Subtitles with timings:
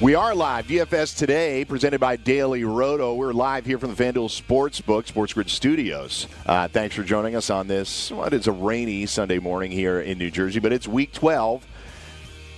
[0.00, 0.68] We are live.
[0.68, 3.16] DFS today, presented by Daily Roto.
[3.16, 6.28] We're live here from the FanDuel Sportsbook, Sports Grid Studios.
[6.46, 8.12] Uh, thanks for joining us on this.
[8.12, 11.66] It is a rainy Sunday morning here in New Jersey, but it's Week 12.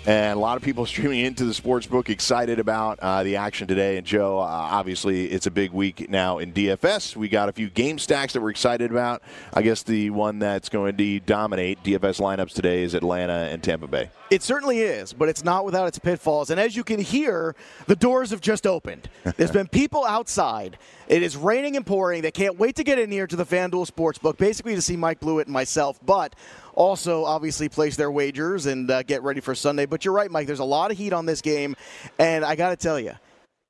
[0.06, 3.68] And a lot of people streaming into the sports book excited about uh, the action
[3.68, 3.98] today.
[3.98, 7.16] And Joe, uh, obviously, it's a big week now in DFS.
[7.16, 9.22] We got a few game stacks that we're excited about.
[9.52, 13.86] I guess the one that's going to dominate DFS lineups today is Atlanta and Tampa
[13.86, 14.10] Bay.
[14.30, 16.50] It certainly is, but it's not without its pitfalls.
[16.50, 17.56] And as you can hear,
[17.86, 19.08] the doors have just opened.
[19.36, 20.78] There's been people outside.
[21.08, 22.22] It is raining and pouring.
[22.22, 25.18] They can't wait to get in here to the FanDuel Sportsbook, basically to see Mike
[25.18, 25.98] Blewett and myself.
[26.06, 26.36] But
[26.75, 29.86] also obviously place their wagers and uh, get ready for Sunday.
[29.86, 30.47] But you're right, Mike.
[30.47, 31.76] There's a lot of heat on this game,
[32.19, 33.12] and I got to tell you,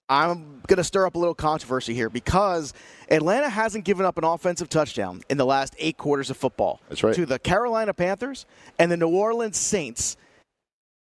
[0.09, 2.75] I'm going to stir up a little controversy here because
[3.09, 6.81] Atlanta hasn't given up an offensive touchdown in the last eight quarters of football.
[6.89, 7.15] That's right.
[7.15, 8.45] To the Carolina Panthers
[8.79, 10.17] and the New Orleans Saints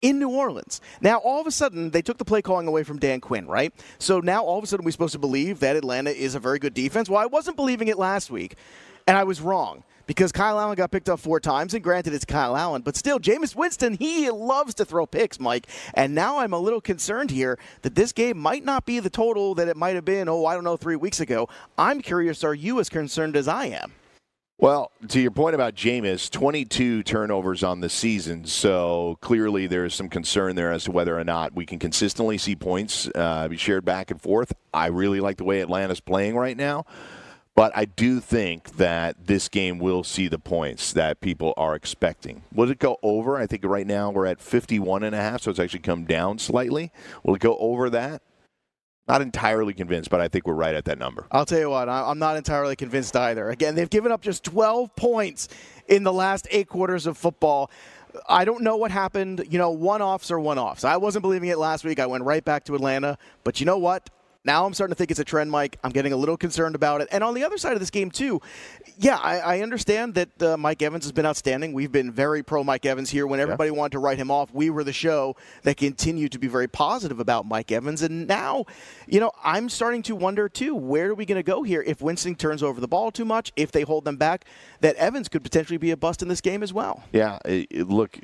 [0.00, 0.80] in New Orleans.
[1.02, 3.74] Now, all of a sudden, they took the play calling away from Dan Quinn, right?
[3.98, 6.58] So now, all of a sudden, we're supposed to believe that Atlanta is a very
[6.58, 7.10] good defense.
[7.10, 8.56] Well, I wasn't believing it last week,
[9.06, 12.24] and I was wrong because Kyle Allen got picked up four times, and granted it's
[12.24, 15.66] Kyle Allen, but still, Jameis Winston, he loves to throw picks, Mike.
[15.94, 19.54] And now I'm a little concerned here that this game might not be the total
[19.54, 21.48] that it might have been, oh, I don't know, three weeks ago.
[21.78, 23.92] I'm curious, are you as concerned as I am?
[24.56, 30.08] Well, to your point about Jameis, 22 turnovers on the season, so clearly there's some
[30.08, 33.84] concern there as to whether or not we can consistently see points uh, be shared
[33.84, 34.52] back and forth.
[34.72, 36.86] I really like the way Atlanta's playing right now.
[37.56, 42.42] But I do think that this game will see the points that people are expecting.
[42.52, 43.36] Will it go over?
[43.36, 46.38] I think right now we're at 51 and a half, so it's actually come down
[46.38, 46.90] slightly.
[47.22, 48.22] Will it go over that?
[49.06, 51.26] Not entirely convinced, but I think we're right at that number.
[51.30, 53.50] I'll tell you what, I'm not entirely convinced either.
[53.50, 55.48] Again, they've given up just 12 points
[55.86, 57.70] in the last eight quarters of football.
[58.28, 59.44] I don't know what happened.
[59.48, 60.84] You know, one offs are one offs.
[60.84, 62.00] I wasn't believing it last week.
[62.00, 63.18] I went right back to Atlanta.
[63.44, 64.08] But you know what?
[64.44, 65.78] Now I'm starting to think it's a trend, Mike.
[65.82, 67.08] I'm getting a little concerned about it.
[67.10, 68.42] And on the other side of this game, too,
[68.98, 71.72] yeah, I, I understand that uh, Mike Evans has been outstanding.
[71.72, 73.26] We've been very pro Mike Evans here.
[73.26, 73.76] When everybody yeah.
[73.76, 77.20] wanted to write him off, we were the show that continued to be very positive
[77.20, 78.02] about Mike Evans.
[78.02, 78.66] And now,
[79.06, 82.02] you know, I'm starting to wonder, too, where are we going to go here if
[82.02, 84.44] Winston turns over the ball too much, if they hold them back,
[84.80, 87.02] that Evans could potentially be a bust in this game as well.
[87.12, 88.18] Yeah, it, look,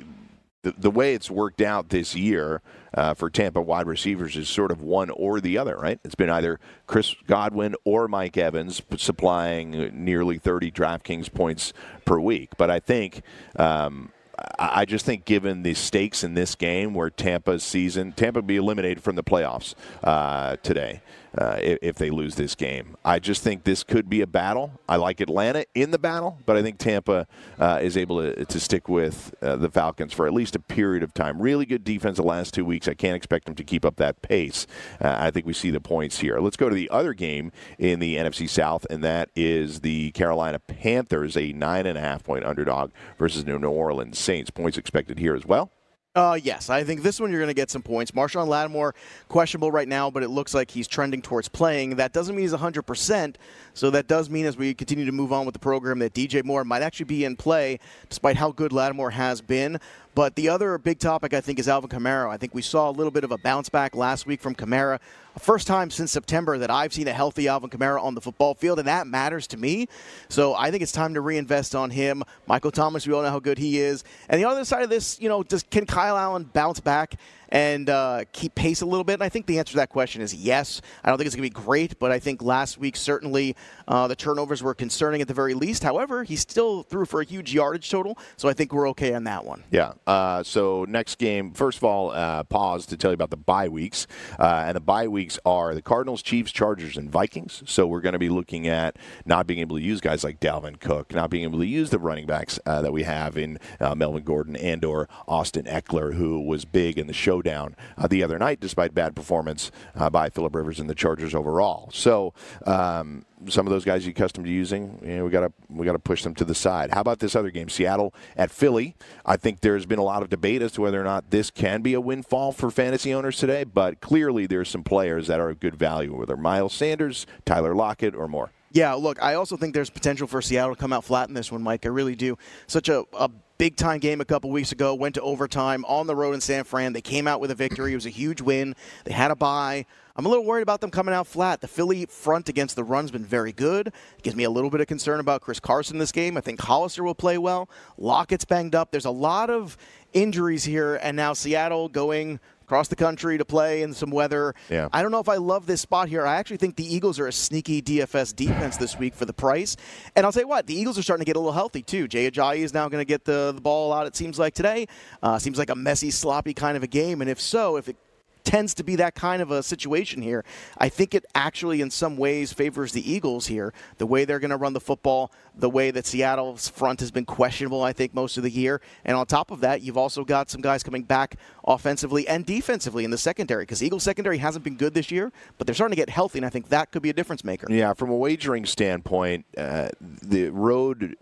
[0.63, 2.61] the, the way it's worked out this year
[2.93, 5.99] uh, for Tampa wide receivers is sort of one or the other, right?
[6.03, 11.73] It's been either Chris Godwin or Mike Evans supplying nearly 30 DraftKings points
[12.05, 12.51] per week.
[12.57, 13.21] But I think.
[13.57, 14.11] Um,
[14.57, 19.03] I just think, given the stakes in this game, where Tampa's season, Tampa be eliminated
[19.03, 21.03] from the playoffs uh, today,
[21.37, 22.97] uh, if, they lose this game.
[23.05, 24.71] I just think this could be a battle.
[24.89, 27.27] I like Atlanta in the battle, but I think Tampa
[27.59, 31.03] uh, is able to, to stick with uh, the Falcons for at least a period
[31.03, 31.41] of time.
[31.41, 32.87] Really good defense the last two weeks.
[32.87, 34.67] I can't expect them to keep up that pace.
[34.99, 36.39] Uh, I think we see the points here.
[36.39, 40.59] Let's go to the other game in the NFC South, and that is the Carolina
[40.59, 44.49] Panthers, a nine and a half point underdog versus New Orleans Saints.
[44.49, 45.71] Points expected here as well.
[46.13, 48.11] Uh, yes, I think this one you're going to get some points.
[48.11, 48.93] Marshon Lattimore,
[49.29, 51.95] questionable right now, but it looks like he's trending towards playing.
[51.95, 53.35] That doesn't mean he's 100%,
[53.73, 56.43] so that does mean as we continue to move on with the program that DJ
[56.43, 57.79] Moore might actually be in play,
[58.09, 59.79] despite how good Lattimore has been.
[60.13, 62.29] But the other big topic, I think, is Alvin Kamara.
[62.29, 64.99] I think we saw a little bit of a bounce back last week from Kamara.
[65.39, 68.79] First time since September that I've seen a healthy Alvin Kamara on the football field,
[68.79, 69.87] and that matters to me.
[70.27, 72.23] So I think it's time to reinvest on him.
[72.47, 74.03] Michael Thomas, we all know how good he is.
[74.27, 77.15] And the other side of this, you know, does can Kyle Allen bounce back?
[77.51, 79.13] And uh, keep pace a little bit?
[79.13, 80.81] And I think the answer to that question is yes.
[81.03, 83.55] I don't think it's going to be great, but I think last week certainly
[83.87, 85.83] uh, the turnovers were concerning at the very least.
[85.83, 89.25] However, he still threw for a huge yardage total, so I think we're okay on
[89.25, 89.63] that one.
[89.69, 89.93] Yeah.
[90.07, 93.67] Uh, so next game, first of all, uh, pause to tell you about the bye
[93.67, 94.07] weeks,
[94.39, 97.63] uh, and the bye weeks are the Cardinals, Chiefs, Chargers, and Vikings.
[97.65, 98.95] So we're going to be looking at
[99.25, 101.99] not being able to use guys like Dalvin Cook, not being able to use the
[101.99, 106.63] running backs uh, that we have in Melvin Gordon and or Austin Ekeler, who was
[106.63, 110.55] big in the show down uh, the other night, despite bad performance uh, by Philip
[110.55, 111.89] Rivers and the Chargers overall.
[111.93, 112.33] So.
[112.65, 115.85] Um, some of those guys you're accustomed to using, you know, we got to we
[115.85, 116.91] got to push them to the side.
[116.91, 118.95] How about this other game, Seattle at Philly?
[119.25, 121.81] I think there's been a lot of debate as to whether or not this can
[121.81, 125.59] be a windfall for fantasy owners today, but clearly there's some players that are of
[125.59, 128.51] good value, whether Miles Sanders, Tyler Lockett, or more.
[128.73, 131.51] Yeah, look, I also think there's potential for Seattle to come out flat in this
[131.51, 131.85] one, Mike.
[131.85, 132.37] I really do.
[132.67, 133.29] Such a, a
[133.61, 136.63] big time game a couple weeks ago, went to overtime on the road in San
[136.63, 136.93] Fran.
[136.93, 137.91] They came out with a victory.
[137.91, 138.75] It was a huge win.
[139.03, 139.85] They had a bye.
[140.15, 141.61] I'm a little worried about them coming out flat.
[141.61, 143.89] The Philly front against the run's been very good.
[143.89, 146.37] It gives me a little bit of concern about Chris Carson this game.
[146.37, 147.69] I think Hollister will play well.
[147.99, 148.89] Lockett's banged up.
[148.89, 149.77] There's a lot of
[150.11, 152.39] injuries here, and now Seattle going
[152.71, 154.55] across the country to play in some weather.
[154.69, 154.87] Yeah.
[154.93, 156.25] I don't know if I love this spot here.
[156.25, 159.75] I actually think the Eagles are a sneaky DFS defense this week for the price.
[160.15, 162.07] And I'll tell you what, the Eagles are starting to get a little healthy too.
[162.07, 164.87] Jay Ajayi is now going to get the, the ball out, it seems like today.
[165.21, 167.19] Uh, seems like a messy, sloppy kind of a game.
[167.19, 167.97] And if so, if it
[168.43, 170.43] tends to be that kind of a situation here.
[170.77, 173.73] I think it actually, in some ways, favors the Eagles here.
[173.97, 177.25] The way they're going to run the football, the way that Seattle's front has been
[177.25, 178.81] questionable, I think, most of the year.
[179.05, 181.35] And on top of that, you've also got some guys coming back
[181.65, 185.67] offensively and defensively in the secondary because Eagles secondary hasn't been good this year, but
[185.67, 187.67] they're starting to get healthy, and I think that could be a difference maker.
[187.69, 191.15] Yeah, from a wagering standpoint, uh, the road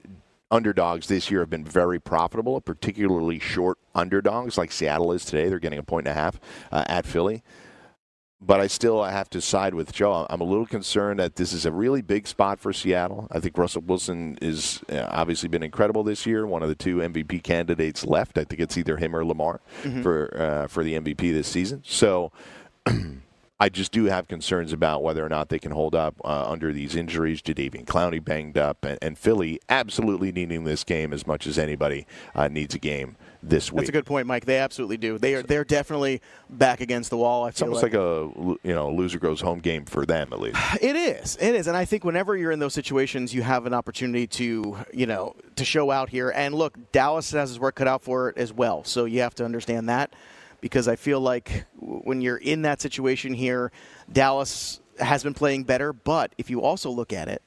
[0.52, 5.50] underdogs this year have been very profitable, particularly short underdogs like Seattle is today.
[5.50, 6.40] They're getting a point and a half
[6.72, 7.44] uh, at Philly.
[8.42, 10.26] But I still have to side with Joe.
[10.30, 13.28] I'm a little concerned that this is a really big spot for Seattle.
[13.32, 16.48] I think Russell Wilson is uh, obviously been incredible this year.
[16.48, 18.38] One of the two MVP candidates left.
[18.38, 20.02] I think it's either him or Lamar mm-hmm.
[20.02, 21.84] for uh, for the MVP this season.
[21.86, 22.32] So.
[23.62, 26.72] I just do have concerns about whether or not they can hold up uh, under
[26.72, 27.42] these injuries.
[27.42, 32.08] Jadeveon Clowney banged up, and, and, Philly absolutely needing this game as much as anybody
[32.34, 33.80] uh, needs a game this week.
[33.80, 34.46] That's a good point, Mike.
[34.46, 35.18] They absolutely do.
[35.18, 37.48] They are they're definitely back against the wall.
[37.48, 37.94] it's almost like.
[37.94, 38.02] like.
[38.02, 38.30] a
[38.64, 40.58] you know loser goes home game for them at least.
[40.82, 41.38] It is.
[41.42, 44.78] It is, and I think whenever you're in those situations, you have an opportunity to
[44.94, 46.32] you know to show out here.
[46.34, 48.86] And look, Dallas has his work cut out for it as well.
[48.86, 50.14] So you have to understand that
[50.62, 53.72] because I feel like when you're in that situation here,
[54.12, 55.94] Dallas has been playing better.
[55.94, 57.42] But if you also look at it,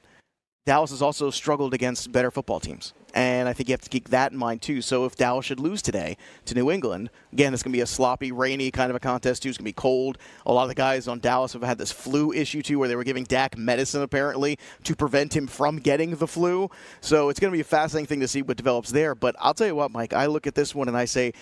[0.65, 2.93] Dallas has also struggled against better football teams.
[3.15, 4.81] And I think you have to keep that in mind, too.
[4.81, 7.85] So if Dallas should lose today to New England, again, it's going to be a
[7.85, 9.49] sloppy, rainy kind of a contest, too.
[9.49, 10.17] It's going to be cold.
[10.47, 12.95] A lot of the guys on Dallas have had this flu issue, too, where they
[12.95, 16.71] were giving Dak medicine, apparently, to prevent him from getting the flu.
[17.01, 19.13] So it's going to be a fascinating thing to see what develops there.
[19.13, 21.33] But I'll tell you what, Mike, I look at this one and I say,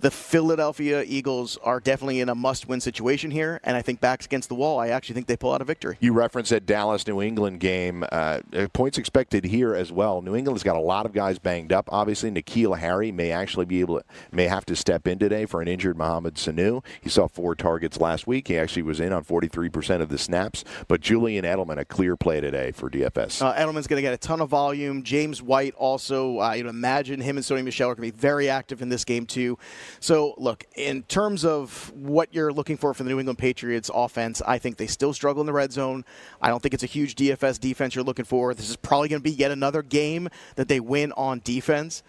[0.00, 4.48] the Philadelphia Eagles are definitely in a must-win situation here, and I think backs against
[4.48, 4.78] the wall.
[4.78, 5.96] I actually think they pull out a victory.
[6.00, 8.04] You referenced that Dallas New England game.
[8.10, 8.40] Uh,
[8.72, 10.22] points expected here as well.
[10.22, 11.88] New England's got a lot of guys banged up.
[11.90, 15.60] Obviously, N'Keal Harry may actually be able to may have to step in today for
[15.60, 16.84] an injured Mohamed Sanu.
[17.00, 18.48] He saw four targets last week.
[18.48, 20.64] He actually was in on 43% of the snaps.
[20.86, 23.42] But Julian Edelman, a clear play today for DFS.
[23.42, 25.02] Uh, Edelman's going to get a ton of volume.
[25.02, 26.40] James White also.
[26.40, 28.88] Uh, you know, imagine him and Sony Michel are going to be very active in
[28.88, 29.58] this game too.
[30.00, 34.42] So, look, in terms of what you're looking for for the New England Patriots offense,
[34.46, 36.04] I think they still struggle in the red zone.
[36.40, 38.54] I don't think it's a huge DFS defense you're looking for.
[38.54, 42.02] This is probably going to be yet another game that they win on defense.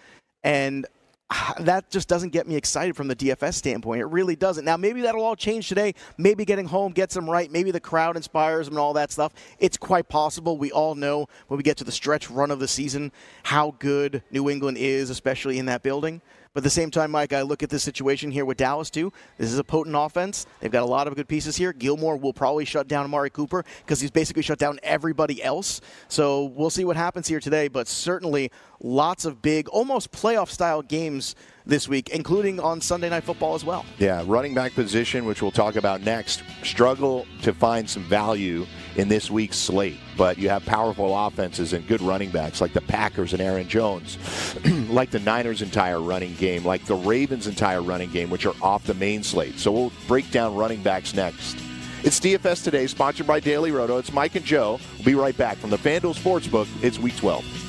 [0.44, 0.86] And
[1.30, 4.02] ah, that just doesn't get me excited from the DFS standpoint.
[4.02, 4.66] It really doesn't.
[4.66, 5.94] Now, maybe that'll all change today.
[6.18, 7.52] Maybe getting home gets them right.
[7.52, 9.34] Maybe the crowd inspires them and all that stuff.
[9.60, 10.58] It's quite possible.
[10.58, 13.12] We all know when we get to the stretch run of the season
[13.44, 16.22] how good New England is, especially in that building.
[16.54, 19.14] But at the same time, Mike, I look at this situation here with Dallas, too.
[19.38, 20.48] This is a potent offense.
[20.60, 21.74] They've got a lot of good pieces here.
[21.74, 25.80] Gilmore will probably shut down Amari Cooper because he's basically shut down everybody else.
[26.08, 27.68] So we'll see what happens here today.
[27.68, 28.52] But certainly
[28.82, 31.36] lots of big, almost playoff style games
[31.68, 33.86] this week, including on Sunday Night Football as well.
[34.00, 38.66] Yeah, running back position, which we'll talk about next, struggle to find some value
[39.00, 39.98] in this week's slate.
[40.18, 44.18] But you have powerful offenses and good running backs like the Packers and Aaron Jones,
[44.90, 48.84] like the Niners' entire running game, like the Ravens' entire running game, which are off
[48.84, 49.58] the main slate.
[49.58, 51.58] So we'll break down running backs next.
[52.04, 53.98] It's DFS Today, sponsored by Daily Roto.
[53.98, 54.80] It's Mike and Joe.
[54.98, 56.68] We'll be right back from the FanDuel Sportsbook.
[56.84, 57.69] It's Week 12.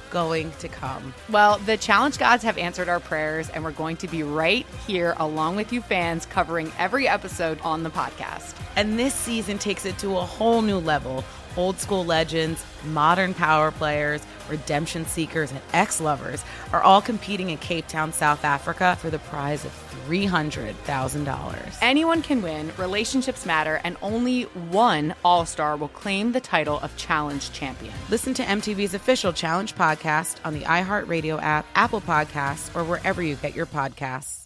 [0.11, 1.13] going to come.
[1.29, 5.15] Well, the challenge gods have answered our prayers, and we're going to be right here
[5.17, 8.55] along with you fans covering every episode on the podcast.
[8.75, 11.23] And this season takes it to a whole new level.
[11.57, 17.57] Old school legends, modern power players, redemption seekers, and ex lovers are all competing in
[17.57, 21.77] Cape Town, South Africa for the prize of $300,000.
[21.81, 26.95] Anyone can win, relationships matter, and only one All Star will claim the title of
[26.97, 27.93] Challenge Champion.
[28.09, 33.35] Listen to MTV's official Challenge podcast on the iHeartRadio app, Apple Podcasts, or wherever you
[33.35, 34.41] get your podcasts.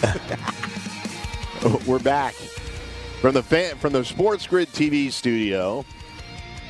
[1.86, 2.34] We're back
[3.20, 5.84] from the fan, from the Sports Grid TV studio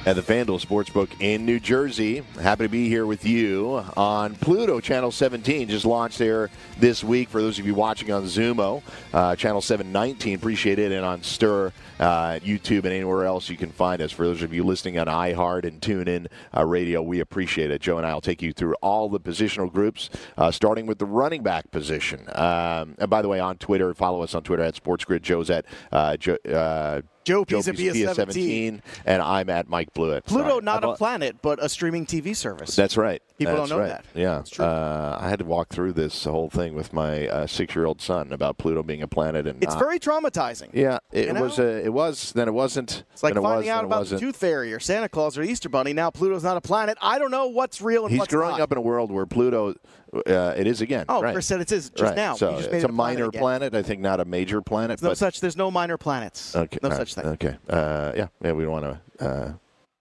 [0.07, 2.23] at the FanDuel Sportsbook in New Jersey.
[2.41, 5.69] Happy to be here with you on Pluto Channel 17.
[5.69, 10.35] Just launched there this week for those of you watching on Zumo, uh, Channel 719.
[10.37, 10.91] Appreciate it.
[10.91, 14.11] And on Stirr, uh, YouTube, and anywhere else you can find us.
[14.11, 17.83] For those of you listening on iHeart and TuneIn uh, Radio, we appreciate it.
[17.83, 21.07] Joe and I will take you through all the positional groups, uh, starting with the
[21.07, 22.21] running back position.
[22.35, 25.21] Um, and by the way, on Twitter, follow us on Twitter at SportsGrid.
[25.21, 28.15] Joe's at uh, jo- uh, Joe P's at P's BS17.
[28.15, 30.25] 17, and I'm at Mike Blewett.
[30.25, 30.63] Pluto, Sorry.
[30.63, 32.75] not a planet, but a streaming TV service.
[32.75, 33.23] That's right.
[33.39, 34.03] People That's don't know right.
[34.15, 34.49] that.
[34.59, 34.65] Yeah.
[34.65, 38.59] Uh, I had to walk through this whole thing with my uh, six-year-old son about
[38.59, 40.71] Pluto being a planet, and It's not- very traumatizing.
[40.73, 41.43] Yeah, it You know?
[41.43, 41.59] was.
[41.59, 42.33] Uh, it was.
[42.33, 43.05] Then it wasn't.
[43.13, 44.19] It's like it was, finding out about the.
[44.19, 45.93] Tooth Fairy or Santa Claus or Easter Bunny.
[45.93, 46.97] Now Pluto's not a planet.
[47.01, 48.61] I don't know what's real and He's what's growing not.
[48.61, 49.75] up in a world where Pluto.
[50.13, 51.05] Uh, it is again.
[51.09, 51.33] Oh, right.
[51.33, 52.17] Chris said it is just right.
[52.17, 52.35] now.
[52.35, 53.75] So just it's it a a minor planet.
[53.75, 54.99] I think not a major planet.
[54.99, 55.41] There's no such.
[55.41, 56.57] There's no minor planets.
[56.57, 56.79] Okay.
[56.83, 57.27] No all such thing.
[57.27, 57.57] Okay.
[57.69, 58.27] Uh, yeah.
[58.43, 58.53] Yeah.
[58.53, 59.53] We don't want to uh,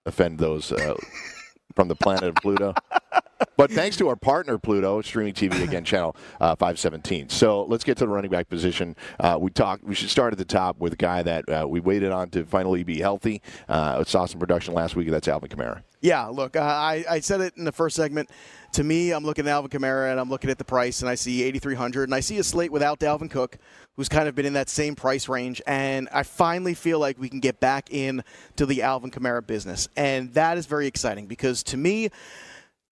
[0.05, 0.95] offend those uh,
[1.75, 2.73] from the planet of Pluto.
[3.55, 7.29] But thanks to our partner Pluto, streaming TV again, channel uh, 517.
[7.29, 8.95] So let's get to the running back position.
[9.19, 9.83] Uh, we talked.
[9.83, 12.45] We should start at the top with a guy that uh, we waited on to
[12.45, 13.41] finally be healthy.
[13.67, 15.09] Uh, saw some production last week.
[15.09, 15.83] That's Alvin Kamara.
[16.01, 18.29] Yeah, look, uh, I, I said it in the first segment.
[18.73, 21.15] To me, I'm looking at Alvin Kamara and I'm looking at the price, and I
[21.15, 23.57] see 8,300, and I see a slate without Dalvin Cook,
[23.97, 27.27] who's kind of been in that same price range, and I finally feel like we
[27.27, 28.23] can get back in
[28.55, 32.09] to the Alvin Kamara business, and that is very exciting because to me,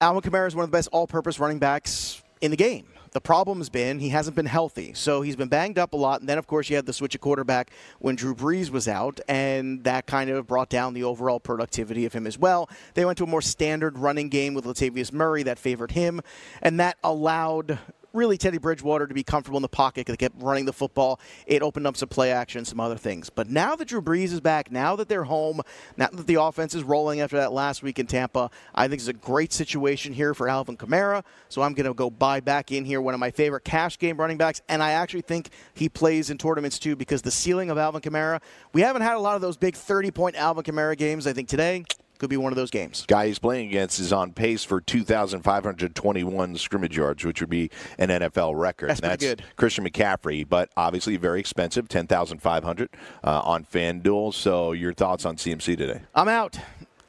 [0.01, 2.87] Alvin Kamara is one of the best all-purpose running backs in the game.
[3.17, 6.19] The problem has been he hasn't been healthy, so he's been banged up a lot.
[6.19, 9.19] And then, of course, you had the switch of quarterback when Drew Brees was out,
[9.27, 12.69] and that kind of brought down the overall productivity of him as well.
[12.93, 16.21] They went to a more standard running game with Latavius Murray that favored him,
[16.61, 17.79] and that allowed
[18.13, 20.05] really Teddy Bridgewater to be comfortable in the pocket.
[20.05, 21.19] They kept running the football.
[21.45, 23.29] It opened up some play action, some other things.
[23.29, 25.61] But now that Drew Brees is back, now that they're home,
[25.97, 29.07] now that the offense is rolling after that last week in Tampa, I think it's
[29.07, 31.23] a great situation here for Alvin Kamara.
[31.49, 34.17] So I'm going to go buy back in here one of my favorite cash game
[34.17, 34.61] running backs.
[34.69, 38.41] And I actually think he plays in tournaments too because the ceiling of Alvin Kamara,
[38.73, 41.27] we haven't had a lot of those big 30 point Alvin Kamara games.
[41.27, 41.85] I think today
[42.17, 43.05] could be one of those games.
[43.07, 48.09] Guy he's playing against is on pace for 2,521 scrimmage yards, which would be an
[48.09, 48.89] NFL record.
[48.89, 49.43] That's pretty good.
[49.55, 52.89] Christian McCaffrey, but obviously very expensive, 10,500
[53.23, 54.33] uh, on FanDuel.
[54.33, 56.01] So your thoughts on CMC today?
[56.15, 56.59] I'm out.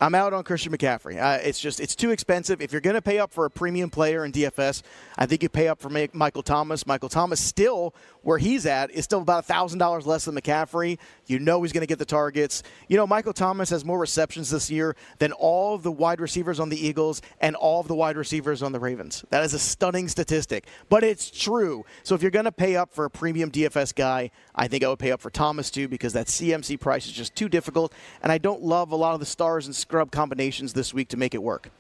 [0.00, 1.20] I'm out on Christian McCaffrey.
[1.20, 2.62] Uh, it's just it's too expensive.
[2.62, 4.82] If you're going to pay up for a premium player in DFS,
[5.16, 6.86] I think you pay up for Michael Thomas.
[6.86, 10.98] Michael Thomas still where he's at is still about thousand dollars less than McCaffrey.
[11.26, 12.62] You know he's going to get the targets.
[12.86, 16.60] You know Michael Thomas has more receptions this year than all of the wide receivers
[16.60, 19.24] on the Eagles and all of the wide receivers on the Ravens.
[19.30, 21.84] That is a stunning statistic, but it's true.
[22.04, 24.88] So if you're going to pay up for a premium DFS guy, I think I
[24.88, 28.30] would pay up for Thomas too because that CMC price is just too difficult, and
[28.30, 31.34] I don't love a lot of the stars and scrub combinations this week to make
[31.34, 31.70] it work.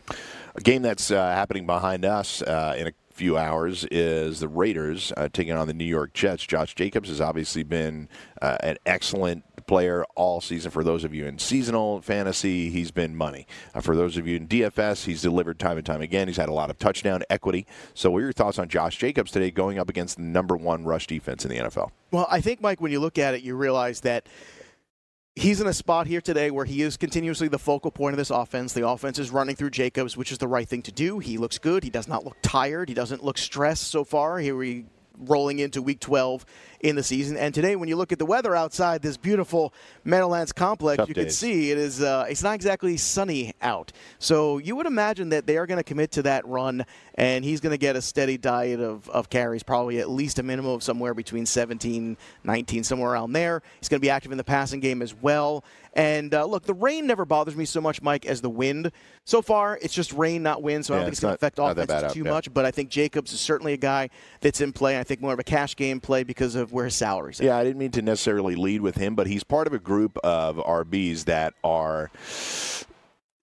[0.56, 5.12] A game that's uh, happening behind us uh, in a few hours is the Raiders
[5.14, 6.46] uh, taking on the New York Jets.
[6.46, 8.08] Josh Jacobs has obviously been
[8.40, 10.70] uh, an excellent player all season.
[10.70, 13.46] For those of you in seasonal fantasy, he's been money.
[13.74, 16.28] Uh, for those of you in DFS, he's delivered time and time again.
[16.28, 17.66] He's had a lot of touchdown equity.
[17.92, 20.84] So, what are your thoughts on Josh Jacobs today going up against the number one
[20.84, 21.90] rush defense in the NFL?
[22.10, 24.26] Well, I think, Mike, when you look at it, you realize that
[25.38, 28.30] he's in a spot here today where he is continuously the focal point of this
[28.30, 28.72] offense.
[28.72, 31.20] The offense is running through Jacobs, which is the right thing to do.
[31.20, 31.84] He looks good.
[31.84, 32.88] He does not look tired.
[32.88, 34.38] He doesn't look stressed so far.
[34.38, 36.44] Here we rolling into week 12
[36.80, 37.36] in the season.
[37.36, 39.72] And today, when you look at the weather outside this beautiful
[40.04, 43.92] Meadowlands complex, Tough you can see it is uh, it's not exactly sunny out.
[44.18, 47.60] So you would imagine that they are going to commit to that run, and he's
[47.60, 50.82] going to get a steady diet of, of carries, probably at least a minimum of
[50.82, 53.62] somewhere between 17, 19, somewhere around there.
[53.80, 55.64] He's going to be active in the passing game as well.
[55.94, 58.92] And uh, look, the rain never bothers me so much, Mike, as the wind.
[59.24, 61.34] So far, it's just rain, not wind, so I don't think it's it's going to
[61.34, 62.32] affect not that offenses bad out too there.
[62.32, 62.52] much.
[62.52, 64.10] But I think Jacobs is certainly a guy
[64.40, 64.98] that's in play.
[64.98, 67.46] I think more of a cash game play because of where his salary's at.
[67.46, 70.16] Yeah, I didn't mean to necessarily lead with him, but he's part of a group
[70.18, 72.10] of RBs that are.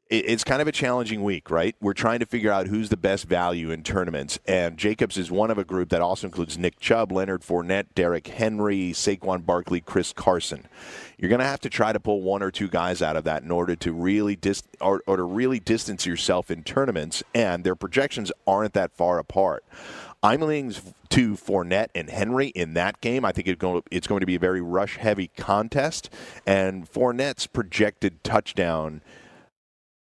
[0.07, 1.75] It's kind of a challenging week, right?
[1.81, 5.49] We're trying to figure out who's the best value in tournaments, and Jacobs is one
[5.49, 10.13] of a group that also includes Nick Chubb, Leonard Fournette, Derrick Henry, Saquon Barkley, Chris
[10.13, 10.67] Carson.
[11.17, 13.41] You're going to have to try to pull one or two guys out of that
[13.41, 17.75] in order to really dis- or, or to really distance yourself in tournaments, and their
[17.75, 19.63] projections aren't that far apart.
[20.25, 20.73] I'm leaning
[21.09, 23.23] to Fournette and Henry in that game.
[23.23, 23.59] I think it's
[24.07, 26.09] going to, be a very rush heavy contest,
[26.47, 29.01] and Fournette's projected touchdown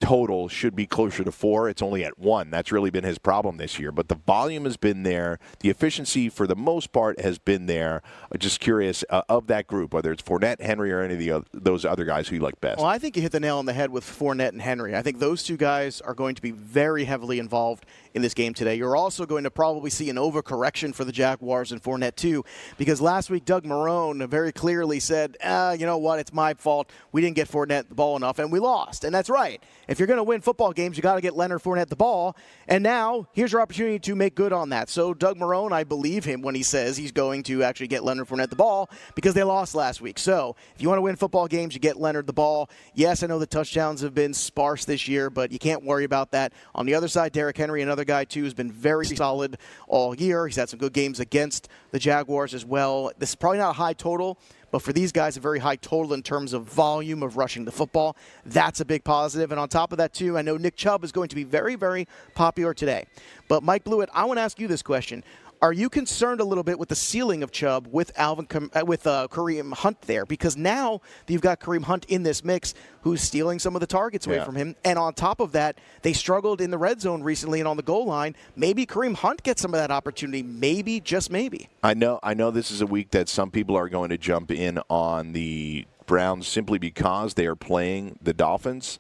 [0.04, 1.70] total should be closer to four.
[1.70, 2.50] It's only at one.
[2.50, 3.92] That's really been his problem this year.
[3.92, 5.40] But the volume has been there.
[5.60, 8.02] The efficiency, for the most part, has been there.
[8.32, 11.32] I'm just curious uh, of that group, whether it's Fournette, Henry, or any of the
[11.32, 12.80] oth- those other guys who you like best.
[12.80, 14.96] Well, I think you hit the nail on the head with Fournette and Henry.
[14.96, 18.54] I think those two guys are going to be very heavily involved in this game
[18.54, 18.76] today.
[18.76, 22.44] You're also going to probably see an overcorrection for the Jaguars and Fournette too,
[22.78, 26.90] because last week Doug Marrone very clearly said, ah, you know what, it's my fault.
[27.12, 29.04] We didn't get Fournette the ball enough, and we lost.
[29.04, 29.62] And that's right.
[29.88, 32.36] If you're going to win football games, you got to get Leonard Fournette the ball.
[32.68, 34.90] And now here's your opportunity to make good on that.
[34.90, 38.28] So Doug Marrone, I believe him when he says he's going to actually get Leonard
[38.28, 40.20] Fournette the ball because they lost last week.
[40.20, 42.70] So if you want to win football games, you get Leonard the ball.
[42.94, 46.32] Yes, I know the touchdowns have been sparse this year, but you can't worry about
[46.32, 46.54] that.
[46.76, 50.48] On the other side, Derrick Henry, another guy too, has been very solid all year.
[50.48, 53.12] He's had some good games against the Jaguars as well.
[53.18, 54.38] This is probably not a high total.
[54.74, 57.72] But for these guys, a very high total in terms of volume of rushing the
[57.72, 58.18] football.
[58.44, 59.52] That's a big positive.
[59.52, 61.76] And on top of that, too, I know Nick Chubb is going to be very,
[61.76, 63.06] very popular today.
[63.48, 65.24] But Mike Blewett, I want to ask you this question.
[65.64, 69.08] Are you concerned a little bit with the ceiling of Chubb with Alvin uh, with
[69.08, 70.26] uh, Kareem Hunt there?
[70.26, 72.74] Because now you've got Kareem Hunt in this mix,
[73.04, 74.44] who's stealing some of the targets away Yeah.
[74.44, 74.76] from him.
[74.84, 77.82] And on top of that, they struggled in the red zone recently and on the
[77.82, 78.36] goal line.
[78.58, 80.44] Maybe Kareem Hunt gets some of that opportunity.
[80.44, 81.70] Maybe, just maybe.
[81.82, 84.52] I know I know this is a week that some people are going to jump
[84.52, 89.00] in on the Browns simply because they are playing the Dolphins.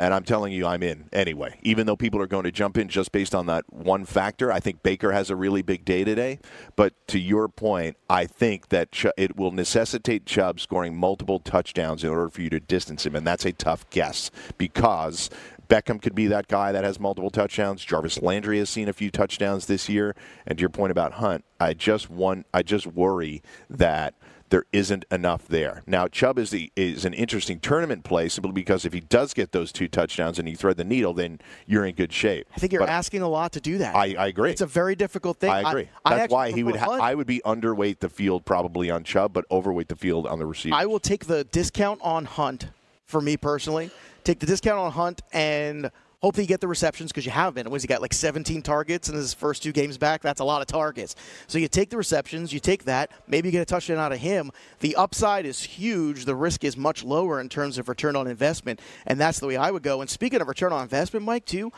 [0.00, 1.60] And I'm telling you, I'm in anyway.
[1.62, 4.58] Even though people are going to jump in just based on that one factor, I
[4.58, 6.38] think Baker has a really big day today.
[6.74, 12.02] But to your point, I think that Ch- it will necessitate Chubb scoring multiple touchdowns
[12.02, 15.28] in order for you to distance him, and that's a tough guess because
[15.70, 17.84] Beckham could be that guy that has multiple touchdowns.
[17.84, 20.16] Jarvis Landry has seen a few touchdowns this year.
[20.44, 24.14] And to your point about Hunt, I just want, I just worry that
[24.50, 25.82] there isn't enough there.
[25.86, 29.52] Now, Chubb is the is an interesting tournament play simply because if he does get
[29.52, 32.46] those two touchdowns and you thread the needle, then you're in good shape.
[32.54, 33.94] I think you're But asking a lot to do that.
[33.94, 34.50] I, I agree.
[34.50, 35.50] It's a very difficult thing.
[35.50, 35.88] I agree.
[36.04, 36.76] I That's actually why he would.
[36.76, 40.38] Ha- I would be underweight the field probably on Chubb, but overweight the field on
[40.38, 40.74] the receiver.
[40.74, 42.70] I will take the discount on Hunt
[43.06, 43.90] for me personally.
[44.24, 47.68] Take the discount on Hunt and hopefully you get the receptions because you have been.
[47.70, 50.22] Was he got like 17 targets in his first two games back?
[50.22, 51.16] That's a lot of targets.
[51.46, 54.18] So you take the receptions, you take that, maybe you get a touchdown out of
[54.18, 54.50] him.
[54.80, 56.24] The upside is huge.
[56.24, 59.56] The risk is much lower in terms of return on investment, and that's the way
[59.56, 60.00] I would go.
[60.00, 61.72] And speaking of return on investment, Mike, too.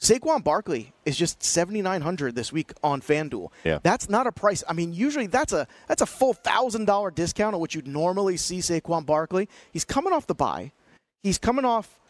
[0.00, 3.48] Saquon Barkley is just 7900 this week on FanDuel.
[3.62, 3.78] Yeah.
[3.82, 4.62] That's not a price.
[4.68, 8.58] I mean, usually that's a that's a full $1000 discount on what you'd normally see
[8.58, 9.48] Saquon Barkley.
[9.72, 10.72] He's coming off the bye.
[11.22, 12.00] He's coming off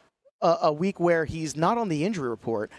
[0.40, 2.70] a, a week where he's not on the injury report.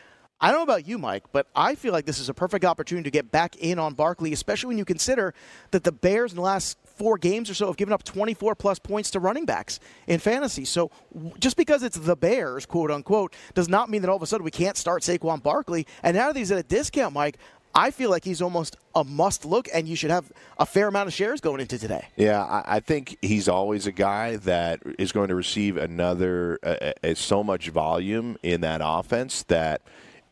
[0.41, 3.05] I don't know about you, Mike, but I feel like this is a perfect opportunity
[3.05, 5.33] to get back in on Barkley, especially when you consider
[5.71, 8.77] that the Bears in the last four games or so have given up 24 plus
[8.77, 10.65] points to running backs in fantasy.
[10.65, 10.91] So
[11.39, 14.43] just because it's the Bears, quote unquote, does not mean that all of a sudden
[14.43, 15.87] we can't start Saquon Barkley.
[16.03, 17.37] And now that he's at a discount, Mike,
[17.75, 21.07] I feel like he's almost a must look, and you should have a fair amount
[21.07, 22.07] of shares going into today.
[22.15, 27.13] Yeah, I, think he's always a guy that is going to receive another uh, uh,
[27.15, 29.81] so much volume in that offense that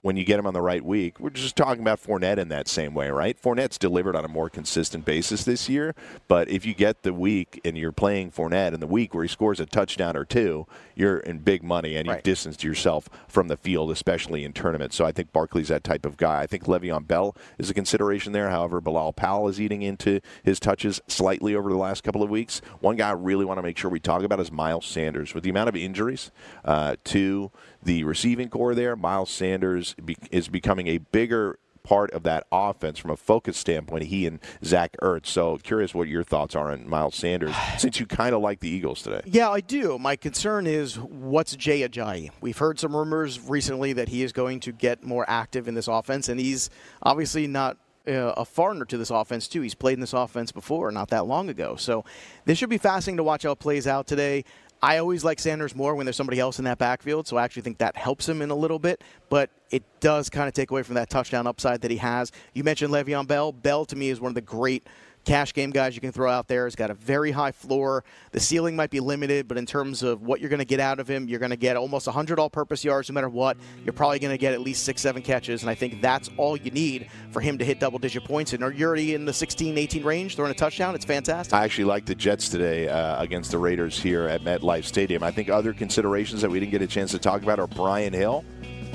[0.04, 2.68] when you get him on the right week, we're just talking about Fournette in that
[2.68, 3.42] same way, right?
[3.42, 5.96] Fournette's delivered on a more consistent basis this year,
[6.28, 9.30] but if you get the week and you're playing Fournette in the week where he
[9.30, 12.24] scores a touchdown or two, you're in big money and you've Right.
[12.24, 14.98] distanced yourself from the field, especially in tournaments.
[14.98, 16.42] So I think Barkley's that type of guy.
[16.42, 18.50] I think Le'Veon Bell is a consideration there.
[18.50, 22.62] However, Bilal Powell is eating into his touches slightly over the last couple of weeks.
[22.82, 25.34] One guy I really want to make sure we talk about is Miles Sanders.
[25.34, 26.30] With the amount of injuries
[26.66, 27.52] uh, to
[27.84, 32.98] the receiving corps there, Miles Sanders be- is becoming a bigger part of that offense
[32.98, 34.06] from a focus standpoint.
[34.06, 35.28] He and Zach Ertz.
[35.28, 38.70] So curious what your thoughts are on Miles Sanders, since you kind of like the
[38.70, 39.22] Eagles today.
[39.26, 40.00] Yeah, I do.
[40.00, 42.32] My concern is what's Jay Ajayi?
[42.42, 45.88] We've heard some rumors recently that he is going to get more active in this
[45.88, 46.70] offense, and he's
[47.02, 49.62] obviously not uh, a foreigner to this offense too.
[49.62, 51.76] He's played in this offense before, not that long ago.
[51.76, 52.04] So
[52.46, 54.44] this should be fascinating to watch how it plays out today.
[54.84, 57.62] I always like Sanders more when there's somebody else in that backfield, so I actually
[57.62, 59.02] think that helps him in a little bit.
[59.30, 62.34] But it does kind of take away from that touchdown upside that he has.
[62.54, 63.54] You mentioned Le'Veon Bell.
[63.54, 64.86] Bell to me is one of the great
[65.24, 66.66] cash game guys you can throw out there.
[66.66, 68.04] He's got a very high floor.
[68.32, 71.00] The ceiling might be limited, but in terms of what you're going to get out
[71.00, 73.58] of him, you're going to get almost 100 all purpose yards no matter what.
[73.84, 76.58] You're probably going to get at least six, seven catches, and I think that's all
[76.58, 78.54] you need for him to hit double digit points.
[78.54, 80.96] And are you're already in the 16, 18 range, throwing a touchdown.
[80.96, 81.54] It's fantastic.
[81.54, 85.24] I actually like the Jets today uh, against the Raiders here at MetLife Stadium.
[85.24, 88.14] I think other considerations that we didn't get a chance to talk about are Brian
[88.14, 88.44] Hill,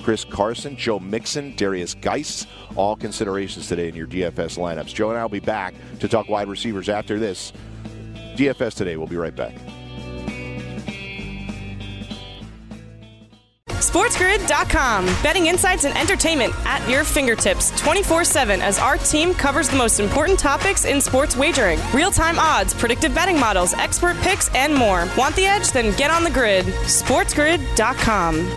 [0.09, 2.47] Chris Carson, Joe Mixon, Derrius Guice.
[2.77, 4.95] All considerations today in your DFS lineups.
[4.95, 7.53] Joe and I will be back to talk wide receivers after this.
[8.35, 8.97] DFS today.
[8.97, 9.55] We'll be right back.
[13.67, 15.05] SportsGrid.com.
[15.23, 20.01] Betting insights and entertainment at your fingertips 24 7 as our team covers the most
[20.01, 25.07] important topics in sports wagering real time odds, predictive betting models, expert picks, and more.
[25.19, 25.71] Want the edge?
[25.71, 26.65] Then get on the grid.
[26.65, 28.57] SportsGrid.com.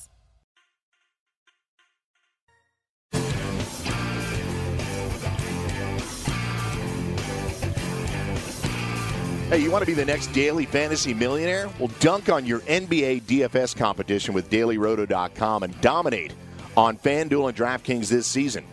[9.51, 11.69] Hey, you want to be the next daily fantasy millionaire?
[11.77, 16.33] Well, dunk on your NBA DFS competition with dailyroto.com and dominate
[16.77, 18.63] on FanDuel and DraftKings this season.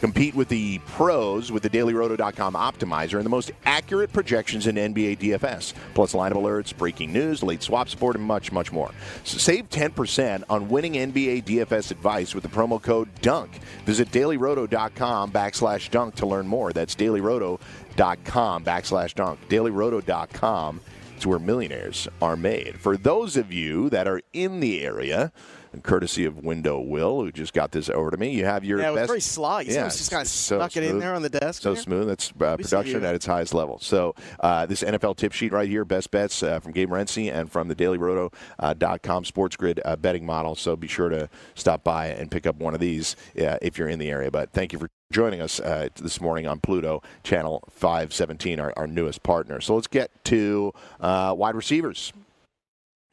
[0.00, 5.18] Compete with the pros with the dailyroto.com optimizer and the most accurate projections in NBA
[5.18, 8.90] DFS, plus lineup alerts, breaking news, late swap support, and much, much more.
[9.22, 13.60] So save 10% on winning NBA DFS advice with the promo code DUNK.
[13.86, 16.72] Visit dailyroto.com backslash dunk to learn more.
[16.72, 19.40] That's dailyroto.com backslash dunk.
[19.48, 20.80] dailyroto.com
[21.18, 22.78] is where millionaires are made.
[22.78, 25.32] For those of you that are in the area,
[25.72, 28.30] and courtesy of Window Will, who just got this over to me.
[28.30, 29.08] You have your Yeah, it was best.
[29.08, 29.60] very sly.
[29.62, 31.82] You him just kinda so snuck it in there on the desk So there?
[31.82, 32.08] smooth.
[32.08, 33.78] That's uh, production at its highest level.
[33.80, 37.52] So uh, this NFL tip sheet right here, best bets uh, from Gabe Renzi and
[37.52, 40.54] from the DailyRoto.com Sports Grid uh, betting model.
[40.54, 43.88] So be sure to stop by and pick up one of these uh, if you're
[43.88, 44.30] in the area.
[44.30, 48.86] But thank you for joining us uh, this morning on Pluto Channel 517, our, our
[48.86, 49.60] newest partner.
[49.60, 52.12] So let's get to uh, wide receivers.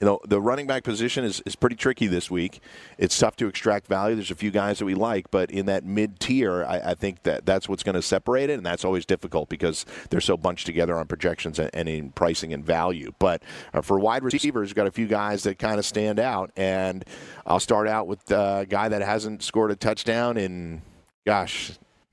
[0.04, 2.60] You know, the running back position is, is pretty tricky this week.
[2.98, 4.16] It's tough to extract value.
[4.16, 7.24] There's a few guys that we like, but in that mid tier, I, I think
[7.24, 10.66] that that's what's going to separate it, and that's always difficult because they're so bunched
[10.66, 13.14] together on projections and, and in pricing and value.
[13.18, 16.52] But uh, for wide receivers, we've got a few guys that kind of stand out,
[16.58, 17.06] and
[17.48, 20.82] I'll start out with uh, a guy that hasn't scored a touchdown in,
[21.26, 21.72] gosh,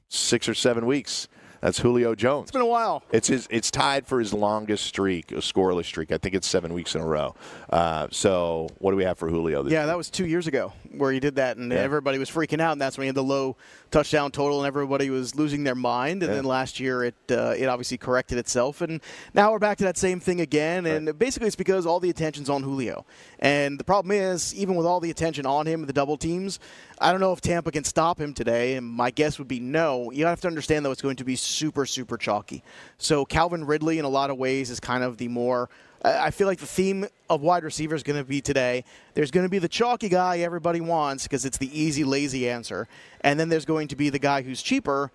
[0.08, 1.28] six or seven weeks.
[1.60, 2.44] That's Julio Jones.
[2.44, 3.02] It's been a while.
[3.12, 3.46] It's his.
[3.50, 6.10] It's tied for his longest streak, a scoreless streak.
[6.10, 7.34] I think it's seven weeks in a row.
[7.68, 9.62] Uh, so what do we have for Julio?
[9.62, 11.78] This Yeah, that was two years ago where he did that, and Yeah.
[11.78, 13.56] everybody was freaking out, and that's when he had the low
[13.90, 16.22] touchdown total, and everybody was losing their mind.
[16.22, 16.36] And Yeah.
[16.36, 19.00] then last year, it uh, it obviously corrected itself, and
[19.34, 20.86] now we're back to that same thing again.
[20.86, 23.04] And basically, it's because all the attention's on Julio,
[23.38, 26.58] and the problem is, even with all the attention on him, the double teams,
[27.00, 28.74] I don't know if Tampa can stop him today.
[28.74, 30.10] And my guess would be no.
[30.10, 32.62] You have to understand though, it's going to be super super chalky.
[32.98, 35.68] So Calvin Ridley, in a lot of ways, is kind of the more
[36.02, 38.84] I feel like the theme of wide receiver is going to be today.
[39.14, 42.88] There's going to be the chalky guy everybody wants because it's the easy, lazy answer.
[43.20, 45.12] And then there's going to be the guy who's cheaper,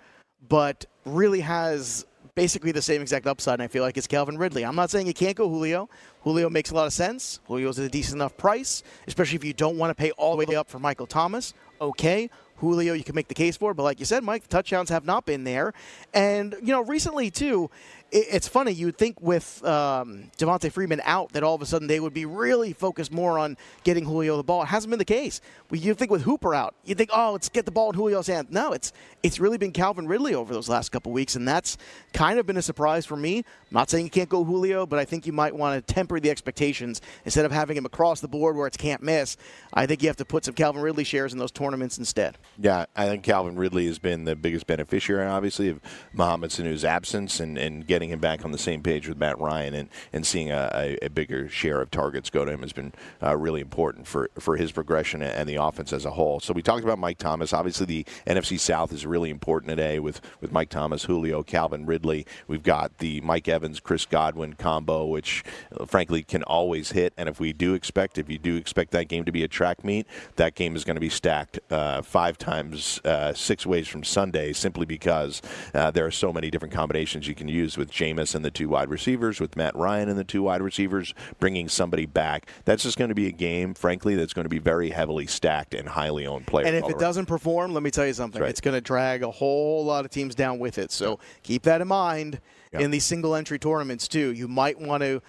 [0.48, 3.56] but really has basically the same exact upside.
[3.56, 4.64] And I feel like it's Calvin Ridley.
[4.64, 5.90] I'm not saying you can't go Julio.
[6.24, 7.40] Julio makes a lot of sense.
[7.48, 10.46] Julio's at a decent enough price, especially if you don't want to pay all the
[10.46, 11.54] way up for Michael Thomas.
[11.82, 12.30] Okay.
[12.58, 15.04] Julio, you can make the case for, but like you said, Mike, the touchdowns have
[15.04, 15.74] not been there.
[16.14, 17.70] And, you know, recently, too,
[18.12, 18.72] it's funny.
[18.72, 22.14] You would think with um, Devonta Freeman out that all of a sudden they would
[22.14, 24.64] be really focused more on getting Julio the ball.
[24.64, 25.42] It hasn't been the case.
[25.72, 28.48] You think with Hooper out, you think, oh, let's get the ball in Julio's hand.
[28.52, 31.78] No, it's it's really been Calvin Ridley over those last couple weeks, and that's
[32.14, 33.40] kind of been a surprise for me.
[33.40, 36.20] I'm not saying you can't go Julio, but I think you might want to temper
[36.20, 39.36] the expectations instead of having him across the board where it's can't miss.
[39.74, 42.38] I think you have to put some Calvin Ridley shares in those tournaments instead.
[42.58, 45.82] Yeah, I think Calvin Ridley has been the biggest beneficiary, obviously, of
[46.14, 49.74] Mohamed Sanu's absence and, and getting him back on the same page with Matt Ryan
[49.74, 52.94] and, and seeing a, a, a bigger share of targets go to him has been
[53.22, 56.40] uh, really important for, for his progression and the offense as a whole.
[56.40, 57.54] So we talked about Mike Thomas.
[57.54, 62.26] Obviously, the NFC South is really important today with, with Mike Thomas, Julio, Calvin Ridley.
[62.48, 65.44] We've got the Mike Evans, Chris Godwin combo, which
[65.80, 67.14] uh, frankly can always hit.
[67.18, 69.84] And if we do expect, if you do expect that game to be a track
[69.84, 74.04] meet, that game is going to be stacked uh, five times uh, six ways from
[74.04, 75.42] Sunday simply because
[75.74, 78.70] uh, there are so many different combinations you can use with Jameis and the two
[78.70, 82.50] wide receivers, with Matt Ryan and the two wide receivers, bringing somebody back.
[82.66, 85.74] That's just going to be a game, frankly, that's going to be very heavily stacked
[85.74, 86.68] and highly owned players.
[86.68, 88.50] And if it doesn't perform, let me tell you something, right.
[88.50, 90.92] it's going to drag a whole lot of teams down with it.
[90.92, 92.40] So keep that in mind
[92.74, 94.34] in these single entry tournaments, too.
[94.34, 95.22] You might want to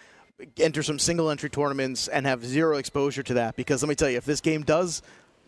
[0.59, 4.11] enter some single entry tournaments and have zero exposure to that because let me tell
[4.11, 5.03] you, if this game does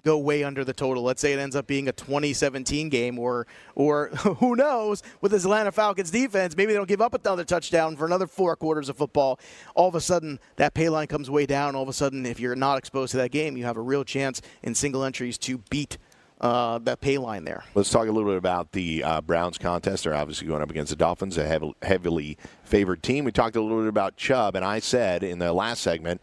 [0.08, 1.02] go way under the total.
[1.02, 5.44] Let's say it ends up being a 2017 game, or or who knows with this
[5.44, 8.96] Atlanta Falcons defense, maybe they don't give up another touchdown for another four quarters of
[8.96, 9.38] football.
[9.74, 11.76] All of a sudden, that pay line comes way down.
[11.76, 14.02] All of a sudden, if you're not exposed to that game, you have a real
[14.02, 15.98] chance in single entries to beat.
[16.40, 17.64] Uh, that pay line there.
[17.74, 20.04] Let's talk a little bit about the uh, Browns contest.
[20.04, 23.24] They're obviously going up against the Dolphins, a heavily, heavily favored team.
[23.24, 26.20] We talked a little bit about Chubb, and I said in the last segment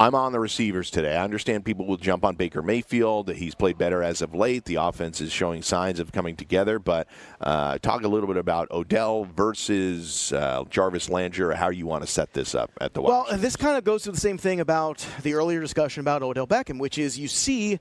[0.00, 1.16] I'm on the receivers today.
[1.16, 3.26] I understand people will jump on Baker Mayfield.
[3.26, 4.64] That he's played better as of late.
[4.64, 6.80] The offense is showing signs of coming together.
[6.80, 7.06] But
[7.40, 12.10] uh, talk a little bit about Odell versus uh, Jarvis Landry, how you want to
[12.10, 15.06] set this up at the Well, this kind of goes to the same thing about
[15.22, 17.78] the earlier discussion about Odell Beckham, which is you see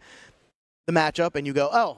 [0.85, 1.97] the matchup and you go, oh,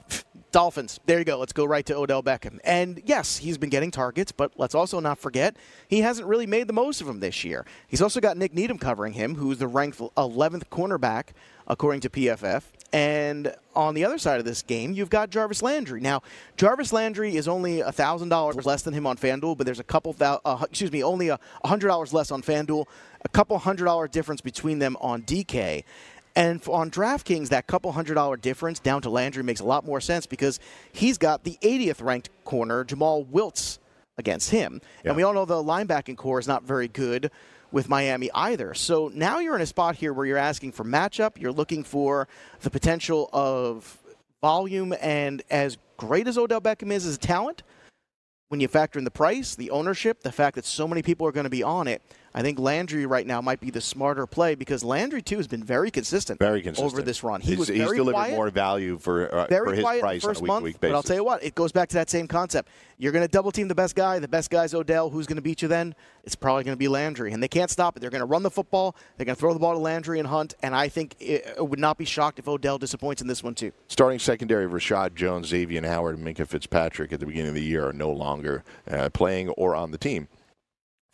[0.56, 1.02] Dolphins.
[1.06, 1.38] There you go.
[1.38, 2.60] Let's go right to Odell Beckham.
[2.64, 5.58] And yes, he's been getting targets, but let's also not forget
[5.90, 7.66] he hasn't really made the most of them this year.
[7.90, 11.34] He's also got Nik Needham covering him, who's the ranked 11th cornerback
[11.68, 12.64] according to PFF.
[12.94, 16.00] And on the other side of this game, you've got Jarvis Landry.
[16.00, 16.22] Now,
[16.56, 20.14] Jarvis Landry is only thousand dollars less than him on FanDuel, but there's a couple
[20.14, 22.86] thou- uh, excuse me, only a hundred dollars less on FanDuel,
[23.26, 25.84] a couple hundred dollar difference between them on DK.
[26.36, 30.02] And on DraftKings, that couple hundred dollar difference down to Landry makes a lot more
[30.02, 30.60] sense because
[30.92, 33.80] he's got the 80th ranked corner, Jomal Wiltz,
[34.18, 34.82] against him.
[35.04, 35.12] Yeah.
[35.12, 37.32] And we all know the linebacking corps is not very good
[37.72, 38.74] with Miami either.
[38.74, 42.28] So now you're in a spot here where you're asking for matchup, you're looking for
[42.62, 43.98] the potential of
[44.42, 47.64] volume, and as great as Odell Beckham is as a talent,
[48.50, 51.32] when you factor in the price, the ownership, the fact that so many people are
[51.32, 52.02] going to be on it,
[52.38, 55.64] I think Landry right now might be the smarter play because Landry too has been
[55.64, 57.40] very consistent, very consistent over this run.
[57.40, 60.22] He he's, was he's delivered quiet, more value for, uh, very for his quiet price
[60.22, 60.92] first on a month, week-to-week basis.
[60.92, 62.68] But I'll tell you what, it goes back to that same concept.
[62.98, 64.20] You're going to double team the best guy.
[64.20, 65.10] The best guy's Odell.
[65.10, 65.96] Who's going to beat you then?
[66.26, 68.02] It's probably going to be Landry, and they can't stop it.
[68.02, 68.98] They're going to run the football.
[69.16, 71.80] They're going to throw the ball to Landry and Hunt, and I think it, would
[71.80, 73.72] not be shocked if Odell disappoints in this one too.
[73.88, 77.88] Starting secondary Reshad Jones, Xavien Howard, and Minkah Fitzpatrick at the beginning of the year
[77.88, 80.28] are no longer uh, playing or on the team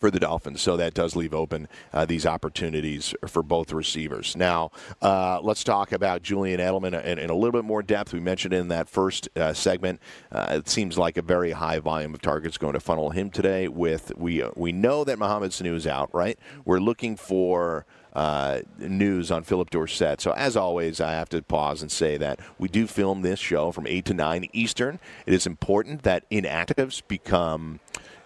[0.02, 0.60] for the Dolphins.
[0.60, 4.34] So that does leave open uh, these opportunities for both receivers.
[4.36, 8.12] Now, uh, let's talk about Julian Edelman in, in, a little bit more depth.
[8.12, 10.00] We mentioned in that first uh, segment,
[10.32, 13.68] uh, it seems like a very high volume of targets going to funnel him today.
[13.68, 16.36] With we we know that Mohamed Sanu is out, right?
[16.64, 17.86] We're looking for.
[18.14, 20.20] Uh, news on Phillip Dorsett.
[20.20, 23.72] So, as always, I have to pause and say that we do film this show
[23.72, 25.00] from 8 to 9 Eastern.
[25.24, 27.80] It is important that inactives become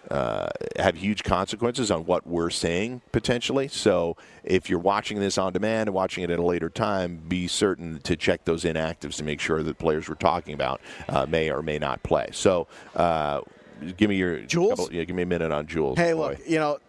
[0.09, 3.67] uh, have huge consequences on what we're saying potentially.
[3.67, 7.47] So if you're watching this on demand and watching it at a later time, be
[7.47, 11.51] certain to check those inactives to make sure that players we're talking about uh, may
[11.51, 12.29] or may not play.
[12.31, 13.41] So uh,
[13.97, 14.79] give me your Jules.
[14.79, 15.97] Couple, yeah, give me a minute on Jules.
[15.97, 16.29] Hey, boy.
[16.29, 16.79] look, you know.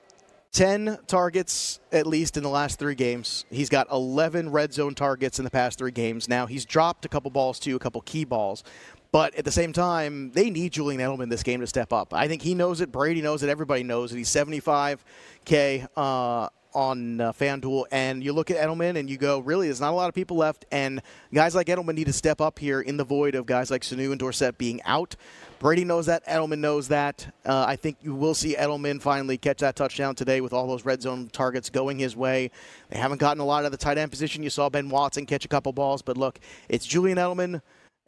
[0.53, 3.45] 10 targets at least in the last three games.
[3.51, 6.27] He's got 11 red zone targets in the past three games.
[6.27, 8.65] Now, he's dropped a couple balls, too, a couple key balls.
[9.11, 12.13] But at the same time, they need Julian Edelman this game to step up.
[12.13, 12.93] I think he knows it.
[12.93, 13.49] Brady knows it.
[13.49, 14.19] Everybody knows it.
[14.19, 15.89] He's 75K.
[15.97, 19.91] Uh, on uh, FanDuel, and you look at Edelman and you go, really, there's not
[19.91, 21.01] a lot of people left, and
[21.33, 24.11] guys like Edelman need to step up here in the void of guys like Sanu
[24.11, 25.17] and Dorsett being out.
[25.59, 26.25] Brady knows that.
[26.27, 27.35] Edelman knows that.
[27.45, 30.85] Uh, I think you will see Edelman finally catch that touchdown today with all those
[30.85, 32.51] red zone targets going his way.
[32.91, 34.43] They haven't gotten a lot out of the tight end position.
[34.43, 37.61] You saw Ben Watson catch a couple balls, but look, it's Julian Edelman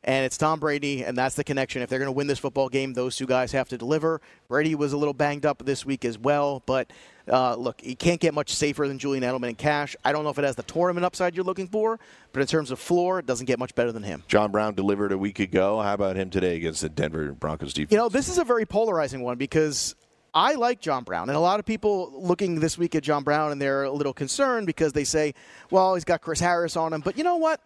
[0.02, 1.82] and it's Tom Brady, and that's the connection.
[1.82, 4.20] If they're going to win this football game, those two guys have to deliver.
[4.48, 6.90] Brady was a little banged up this week as well, but
[7.30, 9.94] uh, look, he can't get much safer than Julian Edelman in cash.
[10.04, 12.00] I don't know if it has the tournament upside you're looking for,
[12.32, 14.22] but in terms of floor, it doesn't get much better than him.
[14.26, 15.80] John Brown delivered a week ago.
[15.80, 17.92] How about him today against the Denver Broncos defense?
[17.92, 19.94] You know, this is a very polarizing one because
[20.32, 23.52] I like John Brown, and a lot of people looking this week at John Brown
[23.52, 25.34] and they're a little concerned because they say,
[25.70, 27.00] well, he's got Chris Harris on him.
[27.00, 27.60] But you know what?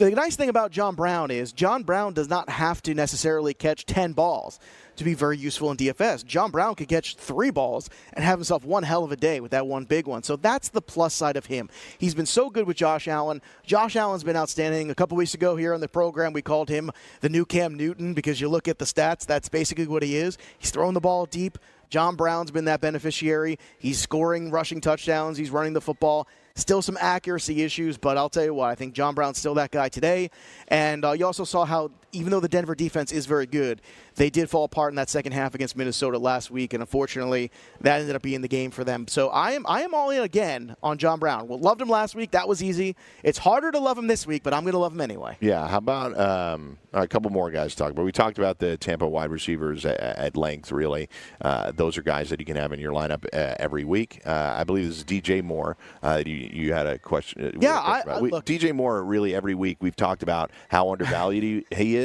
[0.00, 3.84] The nice thing about John Brown is John Brown does not have to necessarily catch
[3.84, 4.58] 10 balls
[4.96, 6.24] to be very useful in DFS.
[6.24, 9.50] John Brown could catch three balls and have himself one hell of a day with
[9.50, 10.22] that one big one.
[10.22, 11.68] So that's the plus side of him.
[11.98, 13.42] He's been so good with Josh Allen.
[13.62, 14.90] Josh Allen's been outstanding.
[14.90, 16.90] A couple weeks ago here on the program, we called him
[17.20, 20.38] the new Cam Newton because you look at the stats, that's basically what he is.
[20.58, 21.58] He's throwing the ball deep.
[21.90, 23.58] John Brown's been that beneficiary.
[23.78, 25.36] He's scoring rushing touchdowns.
[25.36, 26.26] He's running the football.
[26.54, 29.70] Still some accuracy issues, but I'll tell you what, I think John Brown's still that
[29.70, 30.30] guy today.
[30.68, 33.80] And uh, you also saw how, even though the Denver defense is very good,
[34.16, 37.50] they did fall apart in that second half against Minnesota last week, and unfortunately,
[37.80, 39.06] that ended up being the game for them.
[39.08, 41.48] So I am I am all in again on John Brown.
[41.48, 42.32] Well, loved him last week.
[42.32, 42.96] That was easy.
[43.22, 45.36] It's harder to love him this week, but I'm going to love him anyway.
[45.40, 45.66] Yeah.
[45.68, 48.04] How about um, a couple more guys to talk about?
[48.04, 50.72] We talked about the Tampa wide receivers at, at length.
[50.72, 51.08] Really,
[51.40, 54.20] uh, those are guys that you can have in your lineup uh, every week.
[54.26, 55.76] Uh, I believe this is DJ Moore.
[56.02, 57.46] Uh, you, you had a question.
[57.46, 59.02] uh, Yeah, I- I- we, look- DJ Moore.
[59.04, 61.99] Really, every week we've talked about how undervalued he, he is,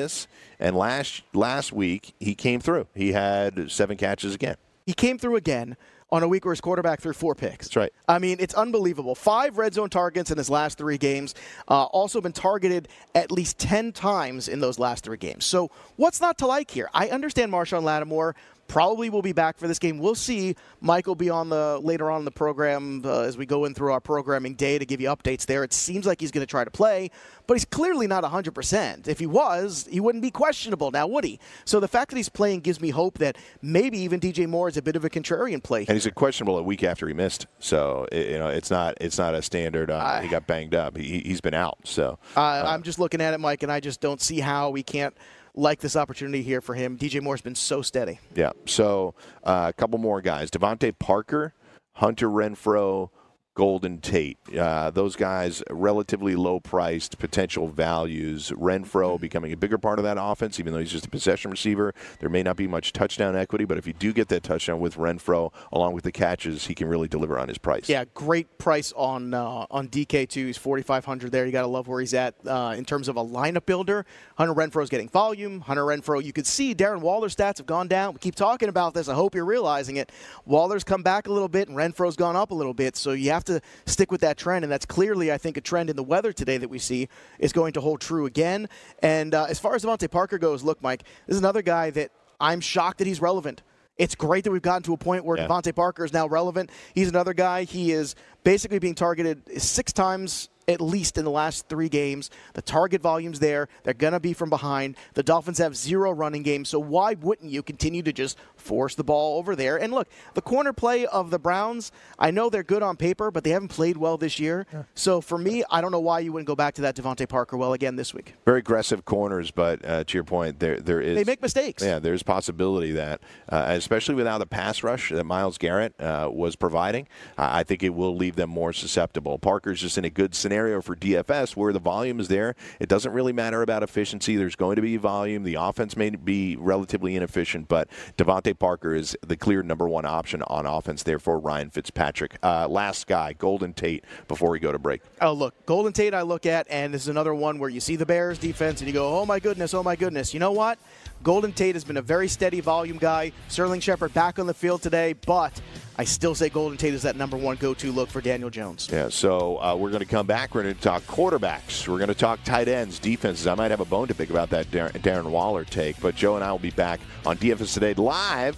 [0.60, 2.88] and last last week he came through.
[2.96, 4.56] He had seven catches again.
[4.86, 5.76] He came through again
[6.12, 7.68] on a week where his quarterback threw four picks.
[7.68, 7.91] That's right.
[8.08, 9.16] I mean, it's unbelievable.
[9.16, 11.34] Five red zone targets in his last three games.
[11.68, 15.46] Uh, also been targeted at least 10 times in those last three games.
[15.46, 16.89] So, what's not to like here?
[16.93, 18.36] I understand Marshon Lattimore
[18.68, 19.99] probably will be back for this game.
[19.99, 20.55] We'll see.
[20.82, 23.74] Mike will be on the later on in the program uh, as we go in
[23.74, 25.63] through our programming day to give you updates there.
[25.63, 27.11] It seems like he's going to try to play,
[27.47, 29.07] but he's clearly not 100%.
[29.07, 31.39] If he was, he wouldn't be questionable now, would he?
[31.63, 34.78] So the fact that he's playing gives me hope that maybe even DJ Moore is
[34.78, 35.82] a bit of a contrarian play.
[35.88, 37.47] And he's a questionable a week after he missed.
[37.59, 39.91] So you know, it's not it's not a standard.
[39.91, 40.97] Uh, he got banged up.
[40.97, 41.78] He, he's been out.
[41.84, 44.84] So Uh, I'm just looking at it, Mike, and I just don't see how we
[44.84, 45.16] can't
[45.56, 46.97] like this opportunity here for him.
[46.97, 48.20] DJ Moore's been so steady.
[48.36, 48.51] Yeah.
[48.66, 51.53] So uh, a couple more guys: DeVante Parker,
[51.93, 53.10] Hunter Renfrow,
[53.56, 54.38] Golden Tate.
[54.56, 58.51] Uh, those guys relatively low priced potential values.
[58.51, 61.93] Renfrow becoming a bigger part of that offense, even though he's just a possession receiver.
[62.20, 64.95] There may not be much touchdown equity, but if you do get that touchdown with
[64.97, 67.88] Renfrow, along with the catches, he can really deliver on his price.
[67.88, 70.47] Yeah, great price on uh, on DK too.
[70.47, 71.45] He's 4,500 there.
[71.45, 74.06] You got to love where he's at uh, in terms of a lineup builder.
[74.38, 75.62] Hunter Renfrow's getting volume.
[75.62, 78.14] Hunter Renfrow, you could see Darren Waller's stats have gone down.
[78.14, 79.08] We keep talking about this.
[79.08, 80.12] I hope you're realizing it.
[80.45, 82.97] Waller's come back a little bit, and Renfrow's gone up a little bit.
[82.97, 85.89] So you have to stick with that trend, and that's clearly, I think, a trend
[85.89, 87.08] in the weather today that we see
[87.39, 88.68] is going to hold true again.
[89.00, 92.12] And uh, as far as DeVante Parker goes, look, Mike, this is another guy that
[92.39, 93.62] I'm shocked that he's relevant.
[93.98, 95.48] It's great that we've gotten to a point where Yeah.
[95.48, 96.70] DeVante Parker is now relevant.
[96.93, 97.64] He's another guy.
[97.64, 102.32] He is basically being targeted six times at least in the last three games.
[102.54, 103.68] The target volume's there.
[103.84, 104.98] They're going to be from behind.
[105.14, 109.03] The Dolphins have zero running game, so why wouldn't you continue to just force the
[109.03, 109.78] ball over there?
[109.78, 113.43] And look, the corner play of the Browns, I know they're good on paper, but
[113.43, 114.66] they haven't played well this year.
[114.95, 117.55] So for me, I don't know why you wouldn't go back to that DeVante Parker
[117.57, 118.34] well again this week.
[118.45, 121.84] Very aggressive corners, but uh, to your point, there there is They make mistakes.
[121.84, 126.55] Yeah, there's possibility that, uh, especially without the pass rush that Myles Garrett uh, was
[126.55, 127.07] providing,
[127.38, 129.38] uh, I think it will leave them more susceptible.
[129.38, 132.55] Parker's just in a good scenario for DFS where the volume is there.
[132.80, 134.36] It doesn't really matter about efficiency.
[134.36, 135.43] There's going to be volume.
[135.43, 140.41] The offense may be relatively inefficient, but DeVante Parker is the clear number one option
[140.43, 142.38] on offense there for Ryan Fitzpatrick.
[142.43, 145.01] Uh, last guy, Golden Tate, before we go to break.
[145.22, 147.95] Oh, look, Golden Tate I look at, and this is another one where you see
[147.95, 150.34] the Bears defense and you go, oh my goodness, oh my goodness.
[150.34, 150.80] You know what?
[151.26, 153.32] Golden Tate has been a very steady volume guy.
[153.47, 155.59] Sterling Shepard back on the field today, but
[155.97, 158.88] I still say Golden Tate is that number one go to look for Daniel Jones.
[158.93, 160.53] Yeah, so uh, we're going to come back.
[160.53, 161.88] We're going to talk quarterbacks.
[161.88, 163.47] We're going to talk tight ends, defenses.
[163.47, 166.36] I might have a bone to pick about that Dar- Darren Waller take, but Joe
[166.36, 168.55] and I will be back on DFS Today live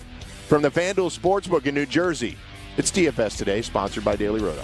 [0.50, 2.36] from the FanDuel Sportsbook in New Jersey.
[2.76, 4.64] It's DFS Today, sponsored by Daily Roto.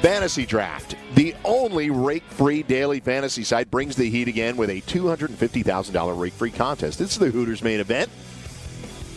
[0.00, 4.80] Fantasy Draft, the only rake free daily fantasy site, brings the heat again with a
[4.80, 6.98] $250,000 rake free contest.
[6.98, 8.08] This is the Hooters main event,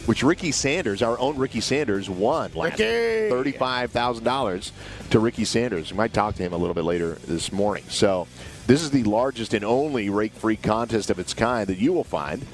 [0.08, 4.72] which Ricky Sanders, our own Ricky Sanders, won last $35,000
[5.12, 5.94] to Ricky Sanders.
[5.94, 7.86] We might talk to him a little bit later this morning.
[7.88, 8.28] So,
[8.68, 12.04] this is the largest and only rake free contest of its kind that you will
[12.04, 12.46] find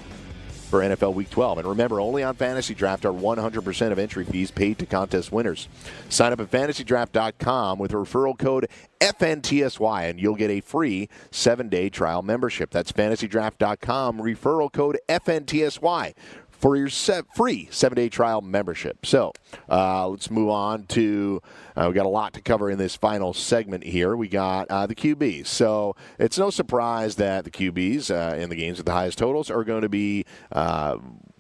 [0.70, 1.60] for NFL Week 12.
[1.60, 5.68] And remember, only on Fantasy Draft are 100% of entry fees paid to contest winners.
[6.10, 11.90] Sign up at fantasydraft.com with referral code FNTSY and you'll get a free seven day
[11.90, 12.70] trial membership.
[12.70, 16.14] That's fantasydraft.com, referral code FNTSY
[16.60, 19.06] for your set free seven day trial membership.
[19.06, 19.34] So
[19.70, 21.42] uh, let's move on to.
[21.76, 24.16] Uh, we got a lot to cover in this final segment here.
[24.16, 25.48] We got uh, the QBs.
[25.48, 29.50] So it's no surprise that the QBs uh, in the games with the highest totals
[29.50, 30.98] are going to be uh,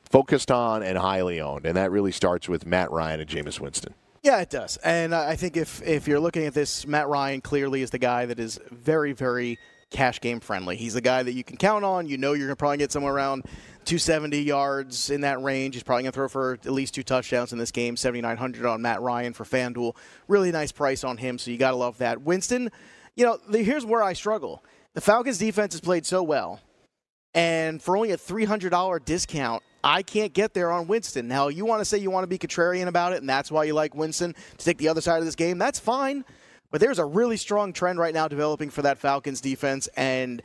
[0.09, 1.65] focused on and highly owned.
[1.65, 3.93] And that really starts with Matt Ryan and Jameis Winston.
[4.23, 4.77] Yeah, it does.
[4.77, 8.25] And I think if, if you're looking at this, Matt Ryan clearly is the guy
[8.25, 9.57] that is very, very
[9.89, 10.75] cash game friendly.
[10.75, 12.07] He's the guy that you can count on.
[12.07, 13.43] You know you're going to probably get somewhere around
[13.85, 15.75] 270 yards in that range.
[15.75, 17.97] He's probably going to throw for at least two touchdowns in this game.
[17.97, 19.95] 7,900 on Matt Ryan for FanDuel.
[20.27, 22.21] Really nice price on him, so you got to love that.
[22.21, 22.69] Winston,
[23.15, 24.63] you know, the, here's where I struggle.
[24.93, 26.59] The Falcons defense has played so well,
[27.33, 31.27] and for only a $300 discount, I can't get there on Winston.
[31.27, 33.63] Now, you want to say you want to be contrarian about it, and that's why
[33.63, 35.57] you like Winston to take the other side of this game.
[35.57, 36.25] That's fine.
[36.71, 40.41] But there's a really strong trend right now developing for that Falcons defense, and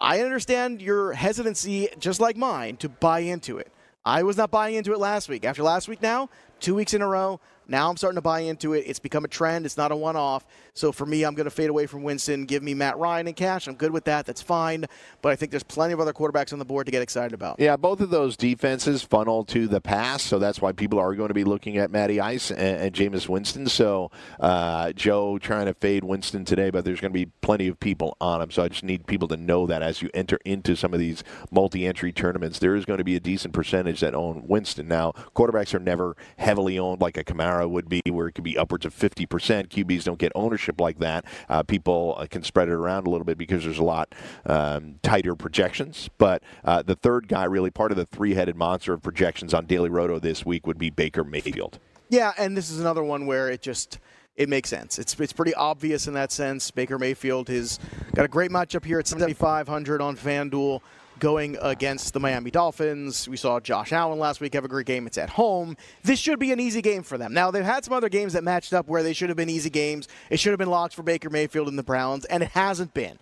[0.00, 3.70] I understand your hesitancy, just like mine, to buy into it.
[4.04, 5.44] I was not buying into it last week.
[5.44, 8.72] After last week now, two weeks in a row, now I'm starting to buy into
[8.72, 8.84] it.
[8.86, 9.66] It's become a trend.
[9.66, 10.46] It's not a one off.
[10.74, 12.46] So for me, I'm going to fade away from Winston.
[12.46, 13.66] Give me Matt Ryan and cash.
[13.66, 14.26] I'm good with that.
[14.26, 14.86] That's fine.
[15.20, 17.56] But I think there's plenty of other quarterbacks on the board to get excited about.
[17.58, 21.28] Yeah, both of those defenses funnel to the pass, so that's why people are going
[21.28, 23.66] to be looking at Matty Ice and, and Jameis Winston.
[23.68, 24.10] So
[24.40, 28.16] uh, Joe trying to fade Winston today, but there's going to be plenty of people
[28.20, 28.50] on him.
[28.50, 31.22] So I just need people to know that as you enter into some of these
[31.50, 34.88] multi-entry tournaments, there is going to be a decent percentage that own Winston.
[34.88, 37.24] Now, quarterbacks are never heavily owned like a
[37.58, 39.26] Kamara would be, where it could be upwards of 50%.
[39.68, 41.24] QBs don't get ownership like that.
[41.48, 44.14] Uh, people uh, can spread it around a little bit because there's a lot
[44.46, 46.08] um, tighter projections.
[46.18, 49.90] But uh, the third guy, really part of the three-headed monster of projections on Daily
[49.90, 51.78] Roto this week, would be Baker Mayfield.
[52.08, 53.98] Yeah, and this is another one where it just
[54.36, 54.98] it makes sense.
[54.98, 56.70] It's it's pretty obvious in that sense.
[56.70, 57.78] Baker Mayfield has
[58.14, 60.80] got a great matchup here at 7500 on FanDuel
[61.18, 63.28] going against the Miami Dolphins.
[63.28, 65.06] We saw Josh Allen last week have a great game.
[65.06, 65.76] It's at home.
[66.02, 67.32] This should be an easy game for them.
[67.32, 69.70] Now, they've had some other games that matched up where they should have been easy
[69.70, 70.08] games.
[70.30, 73.18] It should have been locks for Baker Mayfield and the Browns, and it hasn't been.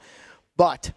[0.56, 0.92] But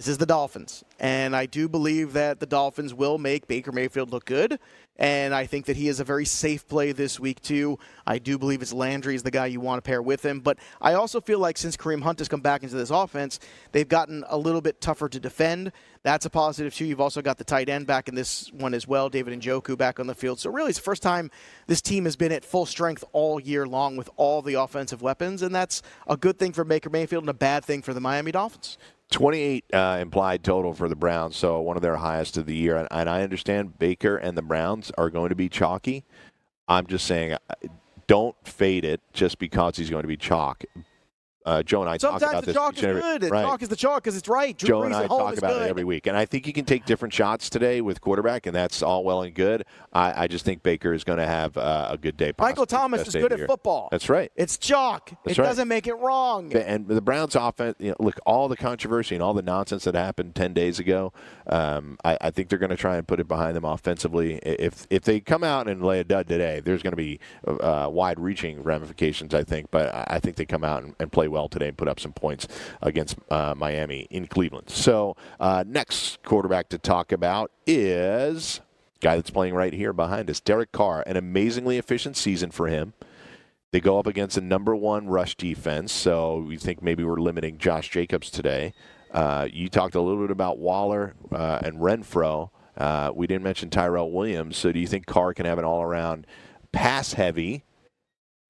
[0.00, 0.82] this is the Dolphins.
[0.98, 4.58] And I do believe that the Dolphins will make Baker Mayfield look good.
[4.96, 7.78] And I think that he is a very safe play this week, too.
[8.06, 10.40] I do believe it's Landry is the guy you want to pair with him.
[10.40, 13.40] But I also feel like since Kareem Hunt has come back into this offense,
[13.72, 15.70] they've gotten a little bit tougher to defend.
[16.02, 16.86] That's a positive, too.
[16.86, 19.76] You've also got the tight end back in this one as well, David and Njoku
[19.76, 20.40] back on the field.
[20.40, 21.30] So really, it's the first time
[21.66, 25.42] this team has been at full strength all year long with all the offensive weapons.
[25.42, 28.32] And that's a good thing for Baker Mayfield and a bad thing for the Miami
[28.32, 28.78] Dolphins.
[29.10, 32.76] 28 uh, implied total for the Browns, so one of their highest of the year.
[32.76, 36.04] And, and, I understand Baker and the Browns are going to be chalky.
[36.68, 37.38] I'm just saying, uh,
[38.06, 40.64] don't fade it just because he's going to be chalk.
[41.46, 42.54] Uh, Joe and I Sometimes talk about this.
[42.54, 43.30] Sometimes the chalk is every, good.
[43.30, 43.42] Right.
[43.42, 44.56] Chalk is the chalk because it's right.
[44.56, 45.62] Drew Joe Brees and I talk about good.
[45.62, 48.54] it every week, and I think you can take different shots today with quarterback, and
[48.54, 49.64] that's all well and good.
[49.92, 52.32] I, I just think Baker is going to have uh, a good day.
[52.38, 53.88] Michael Thomas is good at football.
[53.90, 54.30] That's right.
[54.36, 55.12] It's chalk.
[55.24, 55.48] That's it right.
[55.48, 56.54] doesn't make it wrong.
[56.54, 59.94] And the Browns' offense, you know, look, all the controversy and all the nonsense that
[59.94, 61.12] happened ten days ago.
[61.46, 64.34] Um, I, I, think they're going to try and put it behind them offensively.
[64.44, 67.88] If if they come out and lay a dud today, there's going to be uh,
[67.90, 69.34] wide-reaching ramifications.
[69.34, 71.88] I think, but I think they come out and, and, play well today and put
[71.88, 72.46] up some points
[72.82, 74.68] against uh, Miami in Cleveland.
[74.68, 78.60] So uh, next quarterback to talk about is
[79.00, 81.02] guy that's playing right here behind us, Derek Carr.
[81.06, 82.92] An amazingly efficient season for him.
[83.72, 87.56] They go up against a number one rush defense, so we think maybe we're limiting
[87.56, 88.74] Josh Jacobs today.
[89.12, 92.50] Uh, you talked a little bit about Waller uh, and Renfrow.
[92.76, 94.56] Uh, we didn't mention Tyrell Williams.
[94.56, 96.26] So do you think Carr can have an all-around
[96.72, 97.64] pass-heavy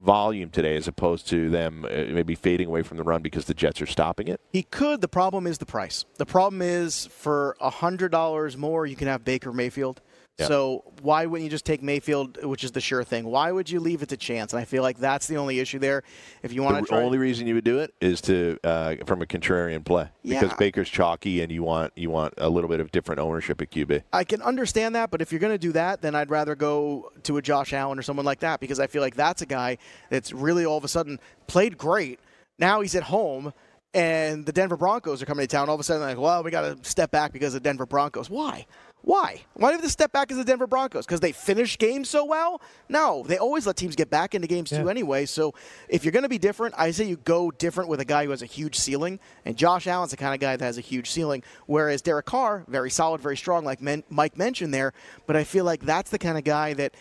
[0.01, 3.55] volume today, as opposed to them uh, maybe fading away from the run because the
[3.55, 4.41] Jets are stopping it?
[4.53, 5.01] He could.
[5.01, 6.05] The problem is the price.
[6.17, 10.01] The problem is for hundred dollars more, you can have Baker Mayfield.
[10.41, 10.47] Yeah.
[10.47, 13.25] So why wouldn't you just take Mayfield, which is the sure thing?
[13.25, 14.53] Why would you leave it to chance?
[14.53, 16.03] And I feel like that's the only issue there.
[16.43, 18.97] If you want the to try, only reason you would do it is to uh,
[19.07, 20.57] from a contrarian play because Yeah.
[20.57, 24.03] Baker's chalky and you want you want a little bit of different ownership at QB.
[24.13, 27.13] I can understand that, but if you're going to do that, then I'd rather go
[27.25, 29.79] to a Josh Allen or someone like that because I feel like that's a guy
[30.09, 32.19] that's really all of a sudden played great.
[32.59, 33.53] Now he's at home,
[33.95, 35.69] and the Denver Broncos are coming to town.
[35.69, 38.29] All of a sudden, like, well, we got to step back because of Denver Broncos.
[38.31, 38.67] Why?
[39.03, 39.43] Why?
[39.55, 41.07] Why do they have to step back as the Denver Broncos?
[41.07, 42.61] Because they finish games so well?
[42.89, 45.27] No, they always let teams get back into games too anyway.
[45.27, 45.55] So
[45.89, 48.31] if you're going to be different, I say you go different with a guy who
[48.31, 49.19] has a huge ceiling.
[49.45, 52.65] And Josh Allen's the kind of guy that has a huge ceiling, whereas Derek Carr,
[52.69, 54.93] very solid, very strong, like men- Mike mentioned there.
[55.27, 56.95] But I feel like that's the kind of guy that